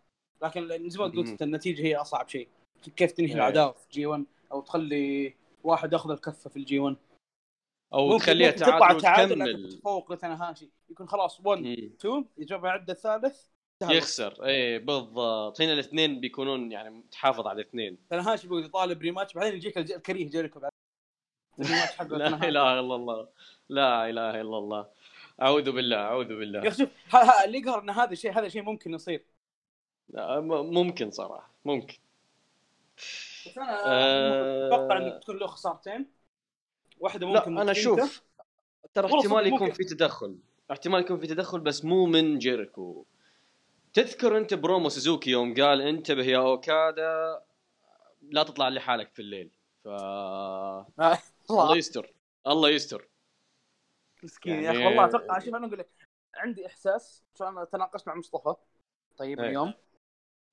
لكن 0.43 0.89
زي 0.89 0.99
ما. 0.99 1.05
قلت 1.05 1.43
النتيجة 1.43 1.83
هي 1.83 1.97
أصعب 1.97 2.29
شيء. 2.29 2.49
كيف 2.97 3.13
تنهي 3.13 3.29
إيه. 3.29 3.35
العداوه 3.35 3.73
في 3.73 3.87
جي 3.93 4.07
1 4.07 4.25
أو 4.53 4.61
تخلي 4.61 5.35
واحد 5.65 5.93
ياخذ 5.93 6.11
الكفة 6.11 6.51
في 6.51 6.57
الجي 6.57 6.79
1 6.79 6.97
أو 7.93 8.19
تخليها 8.19 8.51
تعادل 8.51 9.43
وتكمل. 9.43 9.79
تفوق 9.79 10.13
لتنهاشي 10.13 10.71
يكون 10.91 11.09
خلاص 11.09 11.41
1 11.45 11.63
مم. 11.63 11.91
2 12.01 12.25
يجرب 12.39 12.65
يعد 12.65 12.91
الثالث 12.91 13.47
يخسر. 13.83 14.45
اي 14.45 14.79
بالضبط. 14.79 15.61
هنا 15.61 15.73
الاثنين 15.73 16.21
بيكونون 16.21 16.73
يعني 16.73 17.03
تحافظ 17.11 17.47
على 17.47 17.63
الاثنين. 17.63 17.99
تنهاشي 18.11 18.49
بيقول 18.49 18.65
يطالب 18.65 19.03
rematch 19.03 19.35
بعدين 19.35 19.55
يجيك 19.55 19.79
الكريه 19.79 20.31
جيريكو 20.31 20.61
بعد. 20.61 20.73
لا. 21.59 22.49
إله 22.49 22.49
إلا 22.49 22.81
الله. 22.81 23.29
لا 23.69 24.11
إله 24.11 24.41
إلا 24.41 24.59
الله. 24.59 24.87
أعوذ 25.43 25.73
بالله 25.73 25.97
أعوذ 25.97 26.31
يا 26.31 26.37
بالله 26.37 26.69
أخي 26.69 26.79
شوف 26.79 26.89
اللي 27.45 27.59
يقهر 27.59 27.83
إن 27.83 27.91
هذا 27.91 28.13
الشيء 28.13 28.39
هذا 28.39 28.49
شيء 28.49 28.63
ممكن 28.63 28.95
يصير. 28.95 29.25
لا، 30.09 30.41
ممكن 30.41 31.11
صراحة 31.11 31.51
ممكن. 31.65 31.97
بس 33.47 33.59
أنا 33.59 33.87
آه، 33.87 34.67
أتوقع 34.69 34.97
إنك 34.97 35.23
تكون 35.23 35.37
له 35.37 35.47
خسارتين 35.47 36.07
واحدة 37.01 37.27
لا 37.27 37.33
ممكن 37.33 37.59
أنا 37.59 37.73
ضد 37.73 37.79
شوف 37.79 38.23
ترى 38.95 39.15
احتمال 39.15 39.47
يكون. 39.47 39.71
في 39.71 39.85
تدخل. 39.85 40.39
احتمال 40.71 41.01
يكون 41.01 41.21
في 41.21 41.27
تدخل 41.27 41.61
بس 41.61 41.85
مو 41.85 42.07
من 42.07 42.39
جيريكو 42.39 43.05
تذكر 43.97 44.37
أنت 44.39 44.55
برومو 44.55 44.89
سوزوكي 44.89 45.31
يوم 45.31 45.55
قال 45.55 45.83
انتبه 45.83 46.25
يا 46.25 46.39
أوكادا 46.39 47.43
لا 48.23 48.43
تطلع 48.43 48.69
لحالك 48.69 49.11
في 49.13 49.23
الليل. 49.23 49.51
ف 49.85 49.89
الله. 51.51 51.77
يستر 51.77 52.13
الله 52.47 52.71
يستر. 52.71 53.09
مسكين 54.23 54.53
يا 54.55 54.61
يعني- 54.63 54.77
أخي 54.79 54.87
والله 54.87 55.05
أتوقع 55.05 55.39
شوف 55.39 55.55
أنا 55.55 55.67
أقول 55.67 55.79
لك 55.79 55.89
عندي 56.35 56.67
إحساس 56.67 57.25
أنا 57.41 57.65
تناقشت 57.65 58.09
مع 58.09 58.15
مصطفى. 58.15 58.55
طيب 59.17 59.41
إيه. 59.41 59.49
اليوم. 59.49 59.75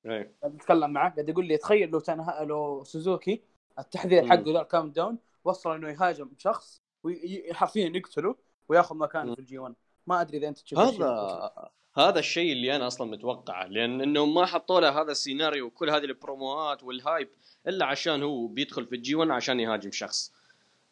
إيه. 0.05 0.35
قاعد 0.41 0.55
أتكلم 0.55 0.89
معه 0.93 1.13
قاعد 1.13 1.29
يقول 1.29 1.45
لي 1.45 1.57
تخيل 1.57 1.89
لو 1.89 1.99
تنها 1.99 2.43
لو 2.43 2.83
سوزوكي 2.83 3.43
التحذير. 3.79 4.27
حقه 4.29 4.43
ذا 4.53 4.61
ال 4.61 4.91
countdown 4.91 5.17
وصل 5.43 5.75
إنه 5.75 5.89
يهاجم 5.89 6.29
شخص 6.37 6.81
وحرفيا 7.03 7.91
يقتله 7.95 8.35
وياخذ 8.69 8.97
مكانه. 8.97 9.33
في 9.35 9.39
الجي 9.39 9.57
1 9.59 9.75
ما 10.07 10.21
أدري 10.21 10.37
إذا 10.37 10.47
أنت 10.47 10.59
تشوف 10.59 10.79
هذا 10.79 11.69
هذا 11.95 12.19
الشيء 12.19 12.51
اللي 12.51 12.75
أنا 12.75 12.87
أصلا 12.87 13.11
متوقعه 13.11 13.67
لأن 13.67 14.01
إنهم 14.01 14.33
ما 14.33 14.45
حطوا 14.45 14.81
له 14.81 15.01
هذا 15.01 15.11
السيناريو 15.11 15.65
وكل 15.65 15.89
هذه 15.89 16.03
البروموهات 16.03 16.83
وال 16.83 16.98
hype 16.98 17.29
إلا 17.67 17.85
عشان 17.85 18.23
هو 18.23 18.47
بيدخل 18.47 18.85
في 18.85 18.95
الجي 18.95 19.15
1 19.15 19.29
عشان 19.29 19.59
يهاجم 19.59 19.91
شخص 19.91 20.33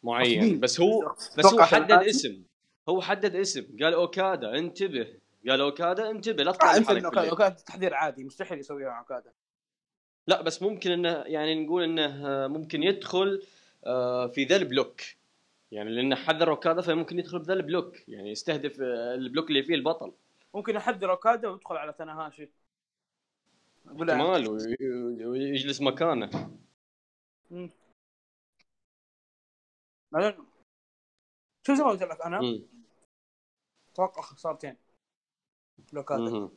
معين؟ 0.02 0.60
بس 0.60 0.80
هو 0.80 1.14
بس 1.38 1.46
هو 1.46 1.62
حدد؟ 1.62 1.92
اسم. 1.92 2.42
هو 2.88 3.00
حدد 3.00 3.36
اسم. 3.36 3.66
قال 3.82 3.94
أوكادا 3.94 4.58
انتبه. 4.58 5.06
قال 5.48 5.60
أوكادا 5.60 6.10
انتبه. 6.10 6.44
لا 6.44 6.52
تطلع 6.52 6.74
آه 6.74 6.76
انت 6.76 6.84
لحالك 6.84 7.00
انه 7.00 7.10
بالليل. 7.10 7.30
أوكادا 7.30 7.54
تحذير 7.54 7.94
عادي. 7.94 8.24
مستحيل 8.24 8.58
يسويها 8.58 8.98
أوكادا. 8.98 9.32
لا 10.26 10.42
بس 10.42 10.62
ممكن 10.62 10.90
إنه 10.90 11.08
يعني 11.08 11.64
نقول 11.64 11.82
إنه 11.82 12.28
آه، 12.28 12.46
ممكن 12.46 12.82
يدخل 12.82 13.42
آه، 13.86 14.26
في 14.26 14.44
ذا 14.44 14.56
ال 14.56 14.62
block. 14.62 15.00
يعني 15.72 15.90
لأنه 15.90 16.16
حذر 16.16 16.50
أوكادا 16.50 16.80
فممكن 16.80 17.18
يدخل 17.18 17.38
بذا 17.38 17.52
ال 17.52 17.60
block. 17.60 18.08
يعني 18.08 18.30
يستهدف 18.30 18.76
ال 18.80 18.91
block 18.91 19.48
اللي 19.48 19.62
فيه 19.62 19.74
البطل. 19.74 20.12
ممكن 20.54 20.74
يحذر 20.76 21.10
اوكادا 21.10 21.48
ويدخل 21.48 21.76
على 21.76 21.92
تناهاشي 21.92 22.50
احتمال 23.86 24.48
وي- 24.48 25.26
ويجلس 25.26 25.80
مكانه. 25.82 26.58
بعدين 30.12 30.46
شو 31.66 31.74
زي 31.74 31.84
ما 31.84 31.90
قلت 31.90 32.02
لك 32.02 32.20
أنا. 32.20 32.40
أتوقع 33.92 34.22
خسارتين 34.22 34.76
لأوكادا. 35.92 36.50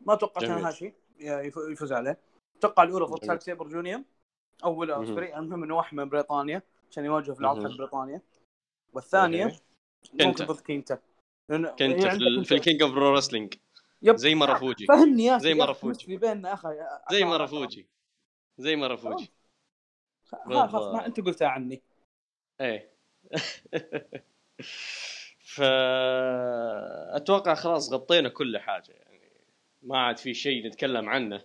ما 0.00 0.14
أتوقع. 0.14 0.40
تاناهاشي 0.40 0.92
يف- 1.18 1.56
يفوز 1.70 1.92
عليه 1.92 2.20
أتوقع 2.56 2.82
الأولى 2.82 3.04
ضد. 3.04 3.24
زاك 3.24 3.40
سيبر 3.40 3.68
جونيور 3.68 4.02
أو 4.64 4.74
ولا 4.80 4.98
مهم. 4.98 5.06
اوسبري 5.06 5.36
المهم 5.36 5.62
إنه 5.64 5.76
واحد 5.76 5.94
من 5.96 6.08
بريطانيا 6.08 6.62
عشان 6.90 7.04
يواجهه 7.04 7.34
في 7.34 7.40
العرض 7.40 7.58
مهم. 7.58 7.68
حق 7.72 7.76
بريطانيا 7.78 8.22
والثانيه. 8.92 9.60
ممكن. 10.14 10.44
ضد 10.44 10.60
كينتا 10.60 10.98
كنت 11.50 11.80
يعني 11.80 12.00
في, 12.00 12.44
في 12.44 12.54
ال 12.54 12.60
King 12.60 12.82
of 12.82 12.92
Pro 12.92 13.14
Wrestling 13.14 13.54
يب. 14.02 14.16
زي 14.16 14.34
ماروفوجي 14.34 14.86
فهمني 14.86 15.24
يا 15.24 15.36
أخي، 15.36 15.42
زي 15.42 15.48
يا 15.48 15.54
أخي 15.54 15.62
ماروفوجي. 15.62 16.06
في 16.06 16.16
بيننا 16.16 16.54
أخي. 16.54 16.68
زي 17.10 17.24
ماروفوجي 17.24 17.86
زي 18.58 18.76
مرفوجي 18.76 19.30
خلاص 20.24 20.70
خلاص 20.70 20.94
ما 20.94 21.06
أنت 21.06 21.20
قلتها 21.20 21.48
عني. 21.48 21.82
إيه. 22.60 22.90
ف 25.54 25.60
أتوقع 27.14 27.54
خلاص 27.54 27.92
غطينا 27.92 28.28
كل 28.28 28.58
حاجة 28.58 28.92
يعني 28.92 29.20
ما 29.82 29.98
عاد 29.98 30.18
في 30.18 30.34
شيء 30.34 30.66
نتكلم 30.66 31.08
عنه. 31.08 31.42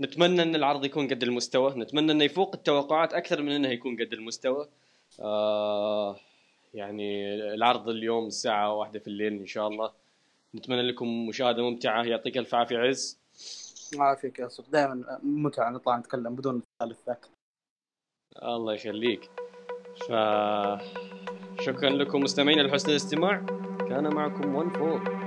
نتمنى 0.00 0.42
إن 0.42 0.54
العرض 0.54 0.84
يكون 0.84 1.08
قد 1.08 1.22
المستوى. 1.22 1.74
نتمنى 1.74 2.12
إنه 2.12 2.24
يفوق 2.24 2.54
التوقعات 2.54 3.14
أكثر 3.14 3.42
من 3.42 3.52
إنه 3.52 3.68
يكون 3.68 3.96
قد 3.96 4.12
المستوى. 4.12 4.68
آه 5.20 6.20
يعني 6.74 7.34
العرض 7.34 7.88
اليوم 7.88 8.26
الساعة 8.26 8.74
واحدة 8.74 8.98
في 8.98 9.06
الليل 9.06 9.32
إن 9.32 9.46
شاء 9.46 9.68
الله. 9.68 9.92
نتمنى 10.54 10.82
لكم 10.82 11.26
مشاهدة 11.26 11.62
ممتعة. 11.62 12.04
يعطيك 12.04 12.38
ألف 12.38 12.54
عافية 12.54 12.78
عز. 12.78 13.20
ما 13.96 14.04
عافيك 14.04 14.38
يا 14.38 14.48
صدق 14.48 14.70
دائما 14.70 15.20
متعة 15.22 15.70
نطلع 15.70 15.98
نتكلم 15.98 16.34
بدون 16.34 16.62
الثالث 16.82 17.08
ذاك. 17.08 17.26
الله 18.42 18.74
يخليك. 18.74 19.30
ف 20.08 20.12
شكرا 21.62 21.90
لكم 21.90 22.20
مستمعينا 22.20 22.62
لحسن 22.62 22.90
الاستماع. 22.90 23.46
كان 23.88 24.14
معكم 24.14 24.54
ون 24.54 24.70
فور. 24.70 25.21